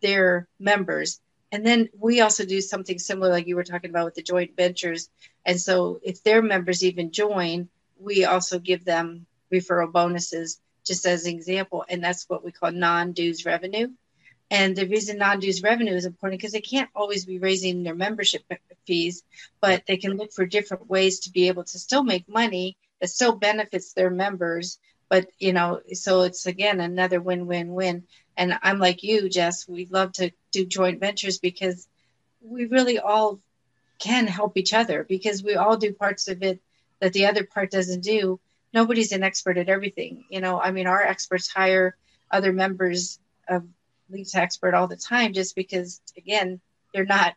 their 0.00 0.48
members. 0.58 1.20
And 1.50 1.66
then 1.66 1.90
we 1.98 2.22
also 2.22 2.46
do 2.46 2.62
something 2.62 2.98
similar, 2.98 3.30
like 3.30 3.46
you 3.46 3.56
were 3.56 3.64
talking 3.64 3.90
about 3.90 4.06
with 4.06 4.14
the 4.14 4.22
joint 4.22 4.56
ventures. 4.56 5.10
And 5.44 5.60
so 5.60 6.00
if 6.02 6.22
their 6.22 6.40
members 6.40 6.82
even 6.82 7.12
join, 7.12 7.68
we 7.98 8.24
also 8.24 8.58
give 8.58 8.86
them 8.86 9.26
referral 9.52 9.92
bonuses 9.92 10.60
just 10.84 11.06
as 11.06 11.26
an 11.26 11.34
example 11.34 11.84
and 11.88 12.02
that's 12.02 12.28
what 12.28 12.44
we 12.44 12.52
call 12.52 12.72
non-dues 12.72 13.44
revenue 13.44 13.88
and 14.52 14.76
the 14.76 14.86
reason 14.86 15.16
non-dues 15.16 15.62
revenue 15.62 15.94
is 15.94 16.04
important 16.04 16.38
because 16.38 16.52
they 16.52 16.60
can't 16.60 16.90
always 16.94 17.24
be 17.24 17.38
raising 17.38 17.82
their 17.82 17.94
membership 17.94 18.42
fees 18.86 19.24
but 19.60 19.82
they 19.86 19.96
can 19.96 20.16
look 20.16 20.32
for 20.32 20.46
different 20.46 20.88
ways 20.88 21.20
to 21.20 21.30
be 21.30 21.48
able 21.48 21.64
to 21.64 21.78
still 21.78 22.04
make 22.04 22.28
money 22.28 22.76
that 23.00 23.08
still 23.08 23.32
benefits 23.32 23.92
their 23.92 24.10
members. 24.10 24.78
But 25.08 25.26
you 25.38 25.52
know 25.52 25.80
so 25.92 26.22
it's 26.22 26.46
again 26.46 26.80
another 26.80 27.20
win-win-win. 27.20 28.04
And 28.36 28.58
i'm 28.62 28.78
like 28.78 29.02
you 29.02 29.28
jess 29.28 29.68
we 29.68 29.86
love 29.86 30.12
to 30.12 30.30
do 30.52 30.64
joint 30.64 31.00
ventures 31.00 31.38
because 31.38 31.88
we 32.40 32.66
really 32.66 32.98
all 32.98 33.40
can 33.98 34.26
help 34.26 34.56
each 34.56 34.72
other 34.72 35.04
because 35.04 35.42
we 35.42 35.54
all 35.54 35.76
do 35.76 35.92
parts 35.92 36.28
of 36.28 36.42
it 36.42 36.60
that 37.00 37.12
the 37.12 37.26
other 37.26 37.44
part 37.44 37.70
doesn't 37.70 38.02
do. 38.02 38.38
Nobody's 38.72 39.12
an 39.12 39.22
expert 39.22 39.58
at 39.58 39.68
everything 39.68 40.24
you 40.30 40.40
know. 40.40 40.60
I 40.60 40.70
mean 40.70 40.86
our 40.86 41.02
experts 41.02 41.48
hire 41.48 41.96
other 42.30 42.52
members 42.52 43.18
of 43.48 43.64
leads 44.12 44.34
expert 44.34 44.74
all 44.74 44.86
the 44.86 44.96
time 44.96 45.32
just 45.32 45.56
because 45.56 46.00
again 46.16 46.60
they're 46.92 47.04
not 47.04 47.34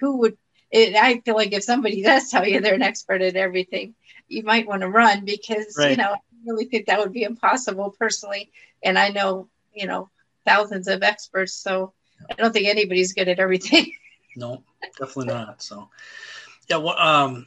who 0.00 0.18
would 0.18 0.36
it, 0.70 0.94
i 0.94 1.20
feel 1.20 1.34
like 1.34 1.52
if 1.52 1.64
somebody 1.64 2.02
does 2.04 2.30
tell 2.30 2.46
you 2.46 2.60
they're 2.60 2.74
an 2.74 2.82
expert 2.82 3.22
at 3.22 3.36
everything 3.36 3.94
you 4.28 4.42
might 4.42 4.66
want 4.66 4.82
to 4.82 4.88
run 4.88 5.24
because 5.24 5.76
right. 5.78 5.90
you 5.90 5.96
know 5.96 6.12
i 6.12 6.18
really 6.46 6.66
think 6.66 6.86
that 6.86 6.98
would 6.98 7.12
be 7.12 7.24
impossible 7.24 7.94
personally. 7.98 8.52
And 8.82 8.98
i 8.98 9.08
know 9.08 9.48
you 9.74 9.86
know 9.86 10.10
thousands 10.44 10.86
of 10.86 11.02
experts 11.02 11.52
so 11.52 11.92
i 12.30 12.34
don't 12.34 12.52
think 12.52 12.68
anybody's 12.68 13.12
good 13.12 13.28
at 13.28 13.38
everything. 13.38 13.92
No 14.38 14.62
definitely 14.98 15.32
not 15.32 15.62
so. 15.62 15.88
Yeah 16.68 16.76
well 16.76 16.98
um 16.98 17.46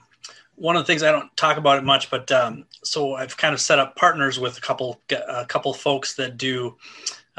one 0.60 0.76
of 0.76 0.84
the 0.84 0.88
things 0.88 1.04
I 1.04 1.12
don't 1.12 1.36
talk 1.38 1.58
about 1.58 1.78
it 1.78 1.84
much, 1.84 2.12
but 2.12 2.32
um, 2.32 2.66
so 2.84 3.16
I've 3.16 3.38
kind 3.38 3.54
of 3.54 3.62
set 3.62 3.80
up 3.80 3.96
partners 3.96 4.40
with 4.40 4.58
a 4.58 4.62
couple 4.62 5.02
a 5.10 5.46
couple 5.46 5.74
folks 5.74 6.16
that 6.16 6.38
do 6.38 6.76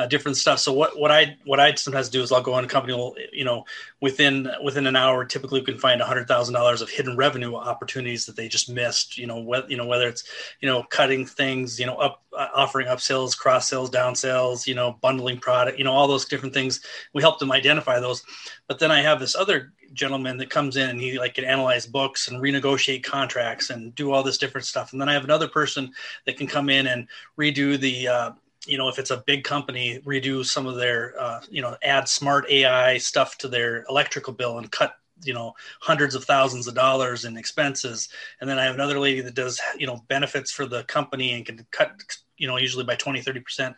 uh, 0.00 0.06
different 0.06 0.38
stuff. 0.38 0.58
So 0.58 0.72
what 0.72 0.98
what 0.98 1.10
I 1.10 1.36
what 1.44 1.60
I 1.60 1.74
sometimes 1.74 2.08
do 2.08 2.22
is 2.22 2.32
I'll 2.32 2.40
go 2.40 2.54
on 2.54 2.64
a 2.64 2.66
company 2.66 2.94
will 2.94 3.14
you 3.34 3.44
know 3.44 3.66
within 4.00 4.50
within 4.64 4.86
an 4.86 4.96
hour 4.96 5.26
typically 5.26 5.60
we 5.60 5.66
can 5.66 5.78
find 5.78 6.00
hundred 6.00 6.26
thousand 6.26 6.54
dollars 6.54 6.80
of 6.80 6.88
hidden 6.88 7.18
revenue 7.18 7.54
opportunities 7.54 8.24
that 8.24 8.34
they 8.34 8.48
just 8.48 8.70
missed. 8.70 9.18
You 9.18 9.26
know 9.26 9.36
what 9.36 9.70
you 9.70 9.76
know 9.76 9.84
whether 9.84 10.08
it's 10.08 10.24
you 10.62 10.68
know 10.68 10.84
cutting 10.84 11.26
things, 11.26 11.78
you 11.78 11.84
know 11.84 11.96
up 11.96 12.22
uh, 12.34 12.48
offering 12.54 12.88
up 12.88 13.02
sales, 13.02 13.34
cross 13.34 13.68
sales, 13.68 13.90
down 13.90 14.14
sales, 14.14 14.66
you 14.66 14.74
know 14.74 14.96
bundling 15.02 15.38
product, 15.38 15.76
you 15.76 15.84
know 15.84 15.92
all 15.92 16.08
those 16.08 16.24
different 16.24 16.54
things. 16.54 16.80
We 17.12 17.20
help 17.20 17.38
them 17.38 17.52
identify 17.52 18.00
those. 18.00 18.22
But 18.68 18.78
then 18.78 18.90
I 18.90 19.02
have 19.02 19.20
this 19.20 19.36
other 19.36 19.74
gentleman 19.92 20.38
that 20.38 20.48
comes 20.48 20.76
in 20.78 20.88
and 20.88 21.00
he 21.00 21.18
like 21.18 21.34
can 21.34 21.44
analyze 21.44 21.86
books 21.86 22.28
and 22.28 22.42
renegotiate 22.42 23.02
contracts 23.02 23.68
and 23.68 23.94
do 23.94 24.12
all 24.12 24.22
this 24.22 24.38
different 24.38 24.66
stuff. 24.66 24.92
And 24.92 25.00
then 25.00 25.10
I 25.10 25.12
have 25.12 25.24
another 25.24 25.48
person 25.48 25.92
that 26.24 26.38
can 26.38 26.46
come 26.46 26.70
in 26.70 26.86
and 26.86 27.06
redo 27.38 27.78
the 27.78 28.08
uh, 28.08 28.30
you 28.66 28.78
know 28.78 28.88
if 28.88 28.98
it's 28.98 29.10
a 29.10 29.22
big 29.26 29.44
company 29.44 30.00
redo 30.04 30.44
some 30.44 30.66
of 30.66 30.76
their 30.76 31.14
uh, 31.18 31.40
you 31.50 31.62
know 31.62 31.76
add 31.82 32.08
smart 32.08 32.48
ai 32.50 32.98
stuff 32.98 33.38
to 33.38 33.48
their 33.48 33.84
electrical 33.88 34.32
bill 34.32 34.58
and 34.58 34.70
cut 34.70 34.94
you 35.22 35.34
know 35.34 35.52
hundreds 35.80 36.14
of 36.14 36.24
thousands 36.24 36.66
of 36.66 36.74
dollars 36.74 37.24
in 37.24 37.36
expenses 37.36 38.08
and 38.40 38.48
then 38.48 38.58
i 38.58 38.64
have 38.64 38.74
another 38.74 38.98
lady 38.98 39.20
that 39.20 39.34
does 39.34 39.60
you 39.78 39.86
know 39.86 40.02
benefits 40.08 40.50
for 40.50 40.66
the 40.66 40.82
company 40.84 41.32
and 41.32 41.46
can 41.46 41.66
cut 41.70 41.90
you 42.36 42.46
know 42.46 42.56
usually 42.56 42.84
by 42.84 42.94
20 42.94 43.20
30% 43.20 43.74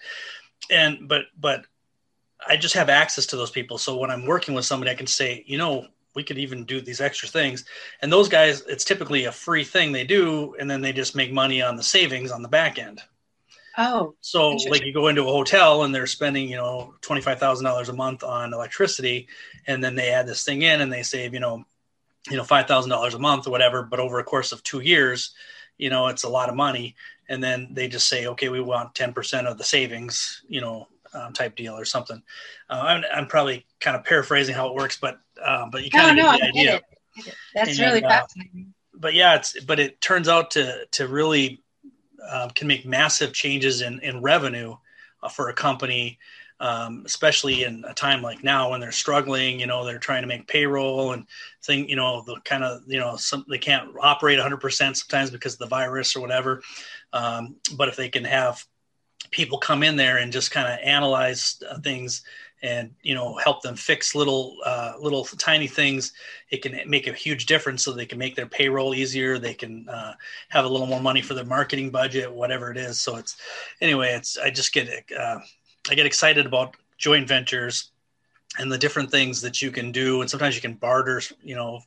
and 0.70 1.08
but 1.08 1.22
but 1.38 1.64
i 2.46 2.56
just 2.56 2.74
have 2.74 2.88
access 2.88 3.26
to 3.26 3.36
those 3.36 3.50
people 3.50 3.78
so 3.78 3.96
when 3.96 4.10
i'm 4.10 4.26
working 4.26 4.54
with 4.54 4.64
somebody 4.64 4.90
i 4.90 4.94
can 4.94 5.06
say 5.06 5.44
you 5.46 5.58
know 5.58 5.86
we 6.14 6.22
could 6.22 6.38
even 6.38 6.64
do 6.64 6.80
these 6.80 7.00
extra 7.00 7.28
things. 7.28 7.64
And 8.02 8.12
those 8.12 8.28
guys, 8.28 8.62
it's 8.68 8.84
typically 8.84 9.24
a 9.24 9.32
free 9.32 9.64
thing 9.64 9.92
they 9.92 10.04
do, 10.04 10.54
and 10.58 10.70
then 10.70 10.82
they 10.82 10.92
just 10.92 11.16
make 11.16 11.32
money 11.32 11.62
on 11.62 11.76
the 11.76 11.82
savings 11.82 12.30
on 12.30 12.42
the 12.42 12.48
back 12.48 12.78
end. 12.78 13.00
Oh, 13.78 14.14
so 14.20 14.50
like 14.68 14.84
you 14.84 14.92
go 14.92 15.08
into 15.08 15.22
a 15.22 15.32
hotel 15.32 15.84
and 15.84 15.94
they're 15.94 16.06
spending, 16.06 16.48
you 16.48 16.56
know, 16.56 16.94
twenty 17.00 17.22
five 17.22 17.38
thousand 17.38 17.64
dollars 17.64 17.88
a 17.88 17.94
month 17.94 18.22
on 18.22 18.52
electricity, 18.52 19.28
and 19.66 19.82
then 19.82 19.94
they 19.94 20.10
add 20.10 20.26
this 20.26 20.44
thing 20.44 20.62
in 20.62 20.80
and 20.80 20.92
they 20.92 21.02
save, 21.02 21.32
you 21.32 21.40
know, 21.40 21.64
you 22.30 22.36
know, 22.36 22.44
five 22.44 22.66
thousand 22.66 22.90
dollars 22.90 23.14
a 23.14 23.18
month 23.18 23.46
or 23.46 23.50
whatever. 23.50 23.82
But 23.82 24.00
over 24.00 24.18
a 24.18 24.24
course 24.24 24.52
of 24.52 24.62
two 24.62 24.80
years, 24.80 25.34
you 25.78 25.88
know, 25.88 26.08
it's 26.08 26.24
a 26.24 26.28
lot 26.28 26.50
of 26.50 26.54
money. 26.54 26.96
And 27.28 27.42
then 27.42 27.68
they 27.72 27.88
just 27.88 28.08
say, 28.08 28.26
okay, 28.26 28.50
we 28.50 28.60
want 28.60 28.94
ten 28.94 29.14
percent 29.14 29.46
of 29.46 29.56
the 29.56 29.64
savings, 29.64 30.42
you 30.48 30.60
know, 30.60 30.88
um, 31.14 31.32
type 31.32 31.56
deal 31.56 31.74
or 31.74 31.84
something. 31.84 32.22
Uh, 32.68 32.82
I'm, 32.84 33.04
I'm, 33.12 33.26
probably 33.26 33.66
kind 33.80 33.96
of 33.96 34.04
paraphrasing 34.04 34.54
how 34.54 34.68
it 34.68 34.74
works, 34.74 34.98
but 35.00 35.18
uh, 35.42 35.66
but 35.70 35.84
you 35.84 35.90
kind 35.90 36.10
of 36.10 36.24
no, 36.24 36.32
get 36.32 36.40
the 36.40 36.46
idea. 36.60 36.80
That's 37.54 37.70
and, 37.70 37.78
really 37.78 38.04
uh, 38.04 38.08
fascinating. 38.08 38.74
But 38.94 39.14
yeah, 39.14 39.36
it's 39.36 39.58
but 39.64 39.80
it 39.80 40.00
turns 40.00 40.28
out 40.28 40.52
to 40.52 40.86
to 40.92 41.08
really 41.08 41.61
uh, 42.28 42.48
can 42.54 42.66
make 42.66 42.86
massive 42.86 43.32
changes 43.32 43.80
in 43.82 44.00
in 44.00 44.20
revenue 44.20 44.76
uh, 45.22 45.28
for 45.28 45.48
a 45.48 45.54
company. 45.54 46.18
Um, 46.60 47.02
especially 47.04 47.64
in 47.64 47.84
a 47.88 47.92
time 47.92 48.22
like 48.22 48.44
now 48.44 48.70
when 48.70 48.78
they're 48.78 48.92
struggling, 48.92 49.58
you 49.58 49.66
know, 49.66 49.84
they're 49.84 49.98
trying 49.98 50.22
to 50.22 50.28
make 50.28 50.46
payroll 50.46 51.10
and 51.10 51.26
thing, 51.64 51.88
you 51.88 51.96
know, 51.96 52.22
the 52.22 52.36
kind 52.44 52.62
of, 52.62 52.82
you 52.86 53.00
know, 53.00 53.16
some, 53.16 53.44
they 53.48 53.58
can't 53.58 53.88
operate 54.00 54.38
100% 54.38 54.96
sometimes 54.96 55.30
because 55.30 55.54
of 55.54 55.58
the 55.58 55.66
virus 55.66 56.14
or 56.14 56.20
whatever. 56.20 56.62
Um, 57.12 57.56
but 57.76 57.88
if 57.88 57.96
they 57.96 58.08
can 58.08 58.22
have 58.22 58.64
people 59.32 59.58
come 59.58 59.82
in 59.82 59.96
there 59.96 60.18
and 60.18 60.32
just 60.32 60.52
kind 60.52 60.72
of 60.72 60.78
analyze 60.84 61.60
uh, 61.68 61.80
things 61.80 62.22
and 62.62 62.90
you 63.02 63.14
know 63.14 63.36
help 63.36 63.62
them 63.62 63.76
fix 63.76 64.14
little 64.14 64.56
uh, 64.64 64.94
little 65.00 65.24
tiny 65.24 65.66
things. 65.66 66.12
It 66.50 66.62
can 66.62 66.78
make 66.88 67.06
a 67.06 67.12
huge 67.12 67.46
difference 67.46 67.82
so 67.82 67.92
they 67.92 68.06
can 68.06 68.18
make 68.18 68.36
their 68.36 68.46
payroll 68.46 68.94
easier. 68.94 69.38
They 69.38 69.54
can 69.54 69.88
uh, 69.88 70.14
have 70.48 70.64
a 70.64 70.68
little 70.68 70.86
more 70.86 71.00
money 71.00 71.22
for 71.22 71.34
their 71.34 71.44
marketing 71.44 71.90
budget 71.90 72.32
whatever 72.32 72.70
it 72.70 72.76
is. 72.76 73.00
So 73.00 73.16
it's 73.16 73.36
anyway 73.80 74.12
it's 74.14 74.38
i 74.38 74.50
just 74.50 74.72
get 74.72 74.88
uh, 75.18 75.38
i 75.90 75.94
get 75.94 76.06
excited 76.06 76.46
about 76.46 76.76
joint 76.98 77.28
ventures 77.28 77.91
and 78.58 78.70
the 78.70 78.78
different 78.78 79.10
things 79.10 79.40
that 79.40 79.62
you 79.62 79.70
can 79.70 79.92
do. 79.92 80.20
And 80.20 80.30
sometimes 80.30 80.54
you 80.54 80.60
can 80.60 80.74
barter 80.74 81.22
you 81.42 81.54
know 81.54 81.80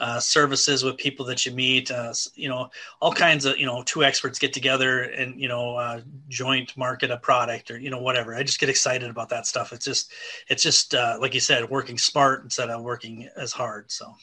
uh, 0.00 0.20
services 0.20 0.84
with 0.84 0.96
people 0.96 1.26
that 1.26 1.44
you 1.44 1.52
meet 1.52 1.90
uh, 1.90 2.12
you 2.34 2.48
know 2.48 2.70
all 3.00 3.12
kinds 3.12 3.44
of 3.44 3.58
you 3.58 3.66
know 3.66 3.82
two 3.84 4.04
experts 4.04 4.38
get 4.38 4.52
together 4.52 5.02
and 5.02 5.40
you 5.40 5.48
know 5.48 5.76
uh, 5.76 6.00
joint 6.28 6.76
market 6.76 7.10
a 7.10 7.16
product 7.16 7.70
or 7.70 7.78
you 7.78 7.90
know 7.90 8.00
whatever. 8.00 8.34
I 8.34 8.42
just 8.42 8.60
get 8.60 8.68
excited 8.68 9.10
about 9.10 9.28
that 9.30 9.46
stuff. 9.46 9.72
It's 9.72 9.84
just 9.84 10.12
it's 10.48 10.62
just 10.62 10.94
uh, 10.94 11.18
like 11.20 11.34
you 11.34 11.40
said 11.40 11.68
working 11.68 11.98
smart 11.98 12.44
instead 12.44 12.70
of 12.70 12.82
working 12.82 13.28
as 13.36 13.52
hard 13.52 13.90
so. 13.90 14.14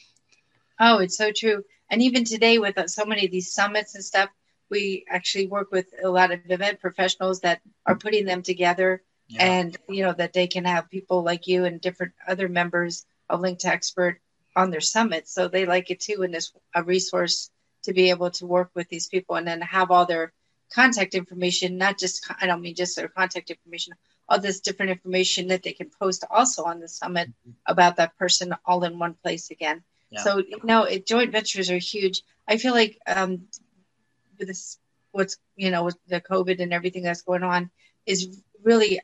Oh, 0.80 0.98
it's 0.98 1.16
so 1.16 1.32
true. 1.32 1.64
And 1.92 2.02
even 2.02 2.24
today, 2.24 2.58
with 2.58 2.78
uh, 2.78 2.88
so 2.88 3.06
many 3.06 3.26
of 3.26 3.32
these 3.32 3.54
summits 3.54 3.94
and 3.94 4.04
stuff, 4.04 4.30
we 4.72 5.06
actually 5.10 5.48
work 5.48 5.72
with 5.72 5.88
a 6.02 6.10
lot 6.10 6.32
of 6.32 6.40
event 6.50 6.80
professionals 6.80 7.42
that 7.42 7.62
are 7.86 7.96
putting 7.96 8.26
them 8.26 8.42
together 8.42 9.04
yeah. 9.32 9.46
and 9.46 9.78
you 9.88 10.04
know 10.04 10.14
that 10.14 10.34
they 10.34 10.48
can 10.48 10.66
have 10.66 10.90
people 10.90 11.24
like 11.24 11.48
you 11.48 11.66
and 11.66 11.82
different 11.82 12.14
other 12.28 12.48
members 12.48 13.06
of 13.30 13.40
link 13.40 13.60
to 13.60 13.68
expert 13.68 14.20
on 14.56 14.70
their 14.70 14.82
summit 14.82 15.28
so 15.28 15.48
they 15.48 15.66
like 15.66 15.90
it 15.90 16.00
too 16.00 16.24
and 16.24 16.36
it's 16.36 16.52
a 16.76 16.84
resource 16.84 17.50
to 17.84 17.94
be 17.94 18.10
able 18.10 18.30
to 18.30 18.46
work 18.46 18.70
with 18.76 18.90
these 18.90 19.08
people 19.08 19.36
and 19.36 19.48
then 19.48 19.62
have 19.62 19.92
all 19.92 20.06
their 20.06 20.34
contact 20.74 21.16
information 21.16 21.78
not 21.78 21.98
just 21.98 22.30
i 22.42 22.46
don't 22.46 22.62
mean 22.62 22.76
just 22.76 22.96
their 22.96 23.08
contact 23.08 23.50
information 23.50 23.94
all 24.28 24.40
this 24.40 24.60
different 24.60 24.92
information 24.92 25.48
that 25.48 25.64
they 25.64 25.74
can 25.74 25.90
post 26.00 26.24
also 26.30 26.64
on 26.64 26.80
the 26.80 26.88
summit 26.88 27.30
mm-hmm. 27.30 27.52
about 27.66 27.98
that 27.98 28.18
person 28.18 28.56
all 28.66 28.84
in 28.84 29.00
one 29.00 29.16
place 29.24 29.52
again 29.52 29.82
yeah. 30.10 30.22
so 30.22 30.38
you 30.38 30.60
know 30.64 30.84
it, 30.84 31.06
joint 31.06 31.32
ventures 31.32 31.72
are 31.72 31.78
huge 31.78 32.24
i 32.48 32.58
feel 32.58 32.74
like 32.74 32.98
um, 33.08 33.42
with 34.38 34.48
this 34.50 34.78
what's 35.12 35.38
you 35.56 35.72
know 35.72 35.84
with 35.84 35.98
the 36.08 36.22
covid 36.22 36.60
and 36.60 36.74
everything 36.74 37.04
that's 37.04 37.22
going 37.22 37.44
on 37.44 37.70
is 38.06 38.42
really 38.64 39.00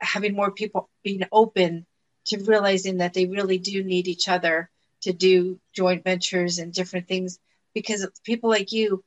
having 0.00 0.34
more 0.34 0.50
people 0.50 0.88
being 1.02 1.24
open 1.32 1.86
to 2.26 2.38
realizing 2.44 2.98
that 2.98 3.14
they 3.14 3.26
really 3.26 3.58
do 3.58 3.82
need 3.82 4.08
each 4.08 4.28
other 4.28 4.70
to 5.02 5.12
do 5.12 5.58
joint 5.72 6.04
ventures 6.04 6.58
and 6.58 6.72
different 6.72 7.08
things. 7.08 7.38
Because 7.74 8.06
people 8.24 8.50
like 8.50 8.72
you 8.72 9.04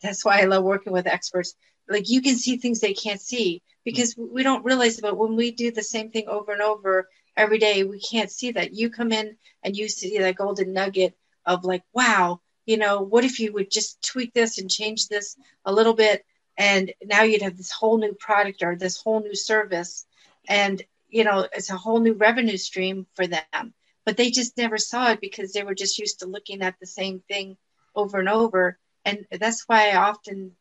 that's 0.00 0.24
why 0.24 0.40
i 0.40 0.44
love 0.44 0.62
working 0.62 0.92
with 0.92 1.06
experts. 1.06 1.54
Like 1.88 2.08
you 2.08 2.22
can 2.22 2.36
see 2.36 2.56
things 2.56 2.80
they 2.80 2.94
can't 2.94 3.20
see. 3.20 3.62
Because 3.84 4.14
we 4.16 4.42
don't 4.42 4.64
realize 4.64 4.98
about 4.98 5.16
when 5.16 5.34
we 5.36 5.50
do 5.50 5.70
the 5.70 5.82
same 5.82 6.10
thing 6.10 6.28
over 6.28 6.52
and 6.52 6.62
over 6.62 7.08
every 7.36 7.58
day 7.58 7.84
we 7.84 8.00
can't 8.00 8.30
see 8.30 8.52
that. 8.52 8.74
You 8.74 8.90
come 8.90 9.12
in 9.12 9.36
and 9.62 9.76
you 9.76 9.88
see 9.88 10.18
that 10.18 10.36
golden 10.36 10.72
nugget 10.72 11.16
of 11.44 11.64
like 11.64 11.82
wow 11.92 12.40
you 12.68 12.76
know, 12.76 13.00
what 13.00 13.24
if 13.24 13.40
you 13.40 13.54
would 13.54 13.70
just 13.70 14.02
tweak 14.02 14.34
this 14.34 14.58
and 14.58 14.70
change 14.70 15.08
this 15.08 15.36
a 15.64 15.72
little 15.72 15.94
bit? 15.94 16.22
And 16.58 16.92
now 17.04 17.22
you'd 17.22 17.42
have 17.42 17.56
this 17.56 17.70
whole 17.70 17.98
new 17.98 18.12
product 18.14 18.64
or 18.64 18.74
this 18.74 19.00
whole 19.00 19.20
new 19.20 19.36
service. 19.36 20.04
And, 20.48 20.82
you 21.08 21.22
know, 21.22 21.46
it's 21.52 21.70
a 21.70 21.76
whole 21.76 22.00
new 22.00 22.14
revenue 22.14 22.56
stream 22.56 23.06
for 23.14 23.28
them. 23.28 23.72
But 24.04 24.16
they 24.16 24.30
just 24.30 24.56
never 24.58 24.76
saw 24.76 25.12
it 25.12 25.20
because 25.20 25.52
they 25.52 25.62
were 25.62 25.74
just 25.74 25.98
used 25.98 26.20
to 26.20 26.26
looking 26.26 26.62
at 26.62 26.74
the 26.80 26.86
same 26.86 27.22
thing 27.28 27.56
over 27.94 28.18
and 28.18 28.28
over. 28.28 28.76
And 29.04 29.24
that's 29.30 29.64
why 29.68 29.90
I 29.90 29.96
often, 29.96 30.52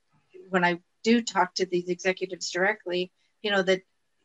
when 0.49 0.63
I 0.63 0.79
do 1.03 1.21
talk 1.21 1.55
to 1.55 1.65
these 1.65 1.89
executives 1.89 2.51
directly, 2.51 3.11
you 3.41 3.49
know, 3.49 3.63
that 3.63 3.81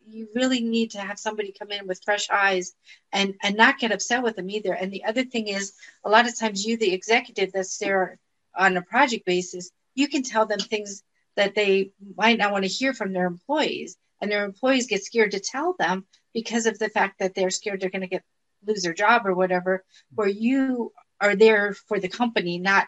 you 0.07 0.29
really 0.35 0.61
need 0.61 0.91
to 0.91 0.99
have 0.99 1.19
somebody 1.19 1.55
come 1.57 1.71
in 1.71 1.87
with 1.87 2.03
fresh 2.05 2.29
eyes 2.29 2.75
and 3.13 3.35
and 3.43 3.57
not 3.57 3.79
get 3.79 3.93
upset 3.93 4.23
with 4.23 4.35
them 4.35 4.51
either 4.51 4.73
and 4.73 4.93
the 4.93 5.05
other 5.05 5.25
thing 5.25 5.47
is 5.47 5.75
a 6.05 6.11
lot 6.11 6.27
of 6.27 6.37
times 6.37 6.67
you 6.67 6.77
the 6.77 6.93
executive 6.93 7.53
that's 7.53 7.79
there 7.79 8.19
on 8.57 8.77
a 8.77 8.83
project 8.83 9.25
basis 9.25 9.71
you 9.95 10.09
can 10.09 10.25
tell 10.25 10.45
them 10.45 10.59
things 10.59 11.05
that 11.37 11.55
they 11.55 11.92
might 12.16 12.38
not 12.38 12.53
want 12.53 12.64
to 12.64 12.68
hear 12.68 12.92
from 12.92 13.12
their 13.12 13.27
employees. 13.27 13.97
And 14.21 14.31
their 14.31 14.45
employees 14.45 14.87
get 14.87 15.05
scared 15.05 15.33
to 15.33 15.40
tell 15.40 15.75
them 15.79 16.07
because 16.33 16.66
of 16.66 16.79
the 16.79 16.88
fact 16.88 17.18
that 17.18 17.35
they're 17.35 17.51
scared 17.51 17.81
they're 17.81 17.90
going 17.90 18.03
to 18.03 18.07
get 18.07 18.23
lose 18.64 18.83
their 18.83 18.95
job 18.95 19.27
or 19.27 19.35
whatever 19.35 19.85
where 20.14 20.29
you 20.29 20.92
are 21.21 21.35
there 21.35 21.75
for 21.88 21.99
the 21.99 22.09
company 22.09 22.59
not 22.59 22.87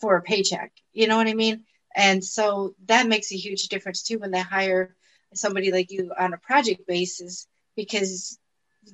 for 0.00 0.16
a 0.16 0.22
paycheck. 0.22 0.72
You 0.92 1.06
know 1.06 1.16
what 1.16 1.28
i 1.28 1.34
mean? 1.34 1.64
And 1.94 2.24
so 2.24 2.74
that 2.86 3.08
makes 3.08 3.32
a 3.32 3.36
huge 3.36 3.68
difference 3.68 4.02
too 4.02 4.18
when 4.18 4.30
they 4.30 4.40
hire 4.40 4.96
somebody 5.34 5.72
like 5.72 5.90
you 5.90 6.12
on 6.18 6.32
a 6.32 6.38
project 6.38 6.86
basis 6.86 7.46
because 7.76 8.38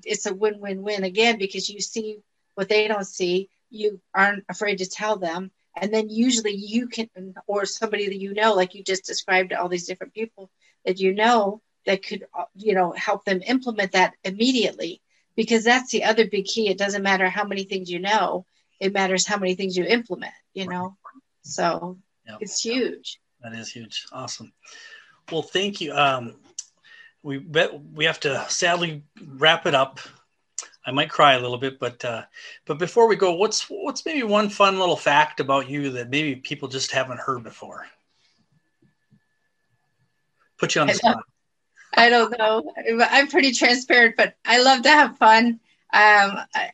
it's 0.04 0.26
a 0.26 0.34
win-win-win 0.34 1.04
again 1.04 1.38
because 1.38 1.68
you 1.68 1.80
see 1.80 2.18
what 2.54 2.68
they 2.68 2.88
don't 2.88 3.06
see. 3.06 3.50
You 3.70 4.00
aren't 4.14 4.44
afraid 4.48 4.78
to 4.78 4.86
tell 4.86 5.16
them 5.16 5.50
and 5.76 5.92
then 5.92 6.08
usually 6.08 6.52
you 6.54 6.88
can 6.88 7.08
or 7.46 7.64
somebody 7.66 8.06
that 8.06 8.20
you 8.20 8.34
know 8.34 8.54
like 8.54 8.74
you 8.74 8.82
just 8.82 9.04
described 9.04 9.52
all 9.52 9.68
these 9.68 9.86
different 9.86 10.14
people 10.14 10.50
that 10.84 11.00
you 11.00 11.14
know 11.14 11.60
that 11.86 12.04
could 12.04 12.24
you 12.54 12.74
know 12.74 12.92
help 12.92 13.24
them 13.24 13.42
implement 13.46 13.92
that 13.92 14.14
immediately. 14.24 15.00
Because 15.36 15.64
that's 15.64 15.90
the 15.90 16.04
other 16.04 16.28
big 16.28 16.44
key. 16.44 16.68
It 16.68 16.78
doesn't 16.78 17.02
matter 17.02 17.28
how 17.28 17.44
many 17.44 17.64
things 17.64 17.90
you 17.90 17.98
know. 17.98 18.46
It 18.78 18.92
matters 18.92 19.26
how 19.26 19.36
many 19.36 19.56
things 19.56 19.76
you 19.76 19.84
implement 19.84 20.32
you 20.54 20.68
know? 20.68 20.96
So 21.42 21.98
yep. 22.26 22.38
it's 22.40 22.64
huge. 22.64 23.20
That 23.42 23.52
is 23.52 23.70
huge. 23.70 24.06
Awesome. 24.12 24.52
Well, 25.30 25.42
thank 25.42 25.80
you. 25.80 25.92
Um, 25.92 26.36
we 27.22 27.38
bet 27.38 27.72
we 27.92 28.06
have 28.06 28.20
to 28.20 28.46
sadly 28.48 29.02
wrap 29.26 29.66
it 29.66 29.74
up. 29.74 30.00
I 30.86 30.90
might 30.90 31.08
cry 31.08 31.34
a 31.34 31.40
little 31.40 31.56
bit, 31.56 31.78
but 31.78 32.04
uh, 32.04 32.24
but 32.66 32.78
before 32.78 33.08
we 33.08 33.16
go, 33.16 33.32
what's 33.34 33.62
what's 33.70 34.04
maybe 34.04 34.22
one 34.22 34.50
fun 34.50 34.78
little 34.78 34.96
fact 34.96 35.40
about 35.40 35.68
you 35.68 35.90
that 35.90 36.10
maybe 36.10 36.36
people 36.36 36.68
just 36.68 36.90
haven't 36.90 37.20
heard 37.20 37.42
before? 37.42 37.86
Put 40.58 40.74
you 40.74 40.82
on 40.82 40.88
the 40.88 40.94
spot. 40.94 41.24
I 41.96 42.08
don't 42.08 42.36
know. 42.36 42.72
I'm 43.00 43.28
pretty 43.28 43.52
transparent, 43.52 44.16
but 44.16 44.34
I 44.44 44.60
love 44.60 44.82
to 44.82 44.90
have 44.90 45.16
fun. 45.16 45.60
Um, 45.92 46.38
I, 46.54 46.70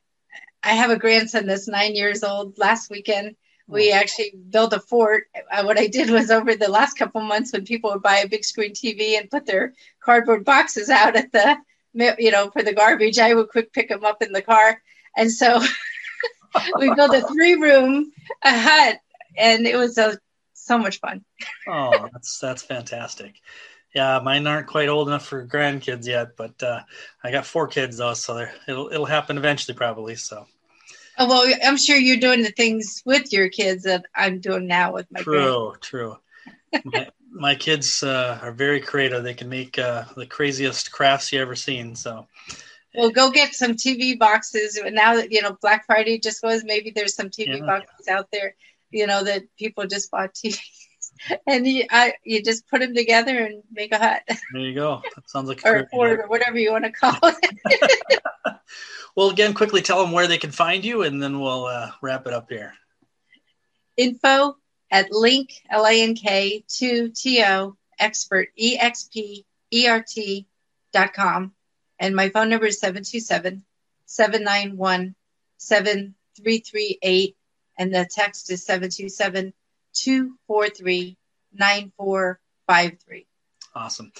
I 0.62 0.72
have 0.72 0.90
a 0.90 0.98
grandson 0.98 1.46
that's 1.46 1.68
nine 1.68 1.94
years 1.94 2.24
old. 2.24 2.58
Last 2.58 2.90
weekend, 2.90 3.36
we 3.66 3.92
actually 3.92 4.34
built 4.50 4.72
a 4.72 4.80
fort. 4.80 5.24
Uh, 5.52 5.62
what 5.62 5.78
I 5.78 5.86
did 5.86 6.10
was 6.10 6.30
over 6.30 6.54
the 6.54 6.70
last 6.70 6.94
couple 6.94 7.20
months, 7.20 7.52
when 7.52 7.64
people 7.64 7.90
would 7.90 8.02
buy 8.02 8.18
a 8.18 8.28
big 8.28 8.44
screen 8.44 8.72
TV 8.72 9.18
and 9.18 9.30
put 9.30 9.46
their 9.46 9.74
cardboard 10.00 10.44
boxes 10.44 10.90
out 10.90 11.16
at 11.16 11.30
the, 11.32 11.56
you 11.94 12.31
know, 12.31 12.50
for 12.50 12.62
the 12.62 12.74
garbage, 12.74 13.18
I 13.18 13.35
would 13.35 13.48
quick 13.48 13.72
pick 13.72 13.88
them 13.88 14.05
up 14.05 14.22
in 14.22 14.33
the 14.33 14.42
car. 14.42 14.81
And 15.16 15.31
so 15.31 15.61
we 16.79 16.94
built 16.94 17.14
a 17.14 17.22
three 17.33 17.55
room 17.55 18.12
a 18.42 18.59
hut, 18.59 18.98
and 19.37 19.66
it 19.66 19.76
was 19.76 19.98
a, 19.98 20.18
so 20.55 20.79
much 20.79 21.00
fun. 21.00 21.24
oh, 21.68 22.09
that's 22.12 22.38
that's 22.38 22.62
fantastic. 22.62 23.35
Yeah, 23.94 24.20
mine 24.22 24.46
aren't 24.46 24.68
quite 24.68 24.88
old 24.88 25.09
enough 25.09 25.26
for 25.26 25.44
grandkids 25.46 26.07
yet, 26.07 26.37
but 26.37 26.62
uh, 26.62 26.83
I 27.24 27.33
got 27.33 27.44
four 27.44 27.66
kids 27.66 27.96
though, 27.96 28.14
so 28.14 28.46
it'll 28.68 28.88
it'll 28.92 29.07
happen 29.07 29.37
eventually, 29.37 29.76
probably. 29.76 30.14
So 30.14 30.46
Oh, 31.18 31.26
well, 31.29 31.55
I'm 31.62 31.76
sure 31.76 31.96
you're 31.96 32.16
doing 32.16 32.42
the 32.42 32.50
things 32.50 33.03
with 33.05 33.31
your 33.31 33.50
kids 33.50 33.83
that 33.83 34.07
I'm 34.14 34.40
doing 34.40 34.66
now 34.66 34.94
with 34.94 35.07
my 35.11 35.20
true, 35.20 35.74
true. 35.81 36.16
my, 36.85 37.09
my 37.30 37.54
kids 37.54 38.02
uh, 38.02 38.38
are 38.42 38.52
very 38.52 38.80
creative. 38.80 39.22
They 39.22 39.34
can 39.34 39.48
make 39.48 39.78
uh, 39.78 40.04
the 40.16 40.26
craziest 40.26 40.92
crafts 40.92 41.32
you 41.32 41.40
ever 41.40 41.54
seen. 41.54 41.94
So, 41.94 42.26
well, 42.94 43.10
go 43.10 43.30
get 43.30 43.54
some 43.54 43.72
TV 43.72 44.18
boxes. 44.18 44.78
Now 44.84 45.14
that 45.16 45.30
you 45.32 45.42
know 45.42 45.56
Black 45.60 45.86
Friday 45.86 46.18
just 46.18 46.42
was, 46.42 46.64
maybe 46.64 46.90
there's 46.90 47.14
some 47.14 47.30
TV 47.30 47.58
yeah. 47.58 47.66
boxes 47.66 48.08
out 48.08 48.28
there. 48.32 48.54
You 48.90 49.06
know 49.06 49.22
that 49.24 49.44
people 49.56 49.86
just 49.86 50.10
bought 50.10 50.34
TVs, 50.34 50.58
and 51.46 51.66
you, 51.66 51.84
I, 51.90 52.14
you 52.24 52.42
just 52.42 52.68
put 52.68 52.80
them 52.80 52.94
together 52.94 53.38
and 53.38 53.62
make 53.70 53.92
a 53.92 53.98
hut. 53.98 54.22
There 54.52 54.62
you 54.62 54.74
go. 54.74 55.00
That 55.14 55.30
sounds 55.30 55.48
like 55.48 55.62
or, 55.64 55.88
or 55.92 56.26
whatever 56.26 56.58
you 56.58 56.72
want 56.72 56.84
to 56.84 56.92
call 56.92 57.18
it. 57.22 57.96
well, 59.16 59.30
again, 59.30 59.54
quickly 59.54 59.82
tell 59.82 60.02
them 60.02 60.12
where 60.12 60.26
they 60.26 60.38
can 60.38 60.50
find 60.50 60.84
you, 60.84 61.02
and 61.02 61.22
then 61.22 61.40
we'll 61.40 61.66
uh, 61.66 61.92
wrap 62.02 62.26
it 62.26 62.32
up 62.32 62.48
here. 62.48 62.74
Info 63.96 64.56
at 64.90 65.12
link 65.12 65.62
l 65.70 65.87
a 65.87 66.03
n 66.03 66.14
k 66.14 66.64
to 66.68 67.09
t 67.11 67.42
o 67.44 67.76
expert 67.98 68.48
e 68.57 68.76
x 68.79 69.09
p 69.12 69.44
e 69.70 69.87
r 69.87 70.03
t 70.03 70.46
dot 70.92 71.12
com, 71.12 71.53
and 71.98 72.16
my 72.16 72.29
phone 72.31 72.48
number 72.48 72.66
is 72.66 72.81
727 72.81 73.64
791 74.07 75.14
7338, 75.59 77.37
and 77.79 77.94
the 77.94 78.09
text 78.11 78.50
is 78.50 78.64
727 78.64 79.53
243 79.92 81.16
9453. 81.53 83.26
Awesome. 83.72 84.12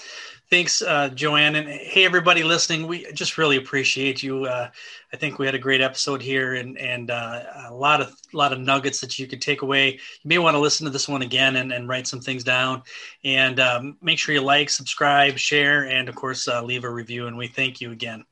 Thanks, 0.49 0.81
uh, 0.81 1.09
Joanne. 1.09 1.55
And 1.55 1.67
hey, 1.67 2.05
everybody 2.05 2.41
listening, 2.41 2.87
we 2.87 3.11
just 3.11 3.37
really 3.37 3.57
appreciate 3.57 4.23
you. 4.23 4.45
Uh, 4.45 4.69
I 5.11 5.17
think 5.17 5.39
we 5.39 5.45
had 5.45 5.55
a 5.55 5.59
great 5.59 5.81
episode 5.81 6.21
here 6.21 6.53
and, 6.53 6.77
and 6.77 7.11
uh, 7.11 7.43
a 7.67 7.73
lot 7.73 7.99
of 7.99 8.15
a 8.33 8.37
lot 8.37 8.53
of 8.53 8.59
nuggets 8.61 9.01
that 9.01 9.19
you 9.19 9.27
could 9.27 9.41
take 9.41 9.61
away. 9.61 9.91
You 9.91 9.99
may 10.23 10.37
want 10.37 10.55
to 10.55 10.59
listen 10.59 10.85
to 10.85 10.89
this 10.89 11.09
one 11.09 11.21
again 11.21 11.57
and, 11.57 11.73
and 11.73 11.89
write 11.89 12.07
some 12.07 12.21
things 12.21 12.45
down. 12.45 12.83
And 13.25 13.59
um, 13.59 13.97
make 14.01 14.19
sure 14.19 14.33
you 14.33 14.41
like, 14.41 14.69
subscribe, 14.69 15.37
share, 15.37 15.83
and 15.85 16.07
of 16.07 16.15
course, 16.15 16.47
uh, 16.47 16.63
leave 16.63 16.85
a 16.85 16.89
review. 16.89 17.27
And 17.27 17.37
we 17.37 17.49
thank 17.49 17.81
you 17.81 17.91
again. 17.91 18.23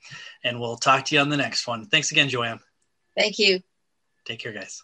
And 0.46 0.58
we'll 0.58 0.78
talk 0.78 1.04
to 1.06 1.16
you 1.16 1.22
on 1.22 1.28
the 1.28 1.38
next 1.38 1.68
one. 1.68 1.86
Thanks 1.88 2.12
again, 2.12 2.30
Joanne. 2.30 2.62
Thank 3.18 3.40
you. 3.40 3.60
Take 4.24 4.40
care, 4.40 4.54
guys. 4.54 4.84